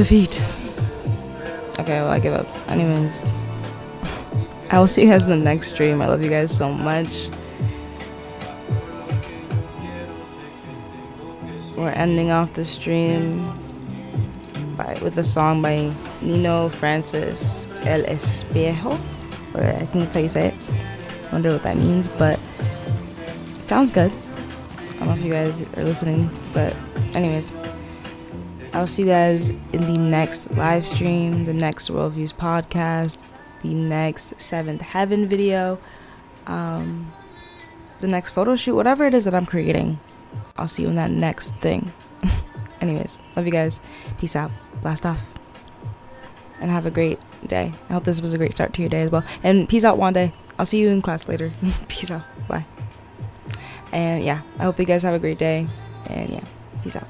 Defeat. 0.00 0.40
Okay, 1.78 2.00
well 2.00 2.08
I 2.08 2.18
give 2.18 2.32
up. 2.32 2.48
Anyways. 2.70 3.30
I 4.70 4.78
will 4.78 4.88
see 4.88 5.02
you 5.02 5.10
guys 5.10 5.24
in 5.24 5.30
the 5.30 5.36
next 5.36 5.68
stream. 5.68 6.00
I 6.00 6.06
love 6.06 6.24
you 6.24 6.30
guys 6.30 6.56
so 6.56 6.72
much. 6.72 7.28
We're 11.76 11.90
ending 11.90 12.30
off 12.30 12.54
the 12.54 12.64
stream 12.64 13.44
by 14.74 14.98
with 15.02 15.18
a 15.18 15.22
song 15.22 15.60
by 15.60 15.92
Nino 16.22 16.70
Francis 16.70 17.68
El 17.82 18.04
Espejo. 18.04 18.98
Or 19.52 19.60
I 19.60 19.84
think 19.84 20.04
that's 20.04 20.14
how 20.14 20.20
you 20.20 20.30
say 20.30 20.46
it. 20.46 20.54
I 21.28 21.32
Wonder 21.32 21.50
what 21.50 21.62
that 21.64 21.76
means, 21.76 22.08
but 22.08 22.40
it 23.58 23.66
sounds 23.66 23.90
good. 23.90 24.10
I 24.10 24.98
don't 25.00 25.08
know 25.08 25.12
if 25.12 25.22
you 25.22 25.30
guys 25.30 25.62
are 25.76 25.84
listening, 25.84 26.30
but 26.54 26.74
anyways. 27.12 27.52
I'll 28.80 28.86
see 28.86 29.02
you 29.02 29.08
guys 29.08 29.50
in 29.50 29.82
the 29.82 29.98
next 29.98 30.56
live 30.56 30.86
stream, 30.86 31.44
the 31.44 31.52
next 31.52 31.90
Worldviews 31.90 32.32
podcast, 32.32 33.26
the 33.60 33.74
next 33.74 34.40
Seventh 34.40 34.80
Heaven 34.80 35.28
video, 35.28 35.78
um, 36.46 37.12
the 37.98 38.08
next 38.08 38.30
photo 38.30 38.56
shoot, 38.56 38.74
whatever 38.74 39.04
it 39.04 39.12
is 39.12 39.26
that 39.26 39.34
I'm 39.34 39.44
creating. 39.44 40.00
I'll 40.56 40.66
see 40.66 40.84
you 40.84 40.88
in 40.88 40.94
that 40.94 41.10
next 41.10 41.56
thing. 41.56 41.92
Anyways, 42.80 43.18
love 43.36 43.44
you 43.44 43.52
guys. 43.52 43.82
Peace 44.16 44.34
out. 44.34 44.50
Blast 44.80 45.04
off. 45.04 45.20
And 46.58 46.70
have 46.70 46.86
a 46.86 46.90
great 46.90 47.20
day. 47.46 47.74
I 47.90 47.92
hope 47.92 48.04
this 48.04 48.22
was 48.22 48.32
a 48.32 48.38
great 48.38 48.52
start 48.52 48.72
to 48.72 48.80
your 48.80 48.88
day 48.88 49.02
as 49.02 49.10
well. 49.10 49.24
And 49.42 49.68
peace 49.68 49.84
out, 49.84 49.98
Wanda. 49.98 50.32
I'll 50.58 50.64
see 50.64 50.80
you 50.80 50.88
in 50.88 51.02
class 51.02 51.28
later. 51.28 51.52
peace 51.88 52.10
out. 52.10 52.22
Bye. 52.48 52.64
And 53.92 54.24
yeah, 54.24 54.40
I 54.58 54.62
hope 54.62 54.78
you 54.78 54.86
guys 54.86 55.02
have 55.02 55.12
a 55.12 55.18
great 55.18 55.36
day. 55.36 55.68
And 56.06 56.30
yeah, 56.30 56.44
peace 56.82 56.96
out. 56.96 57.06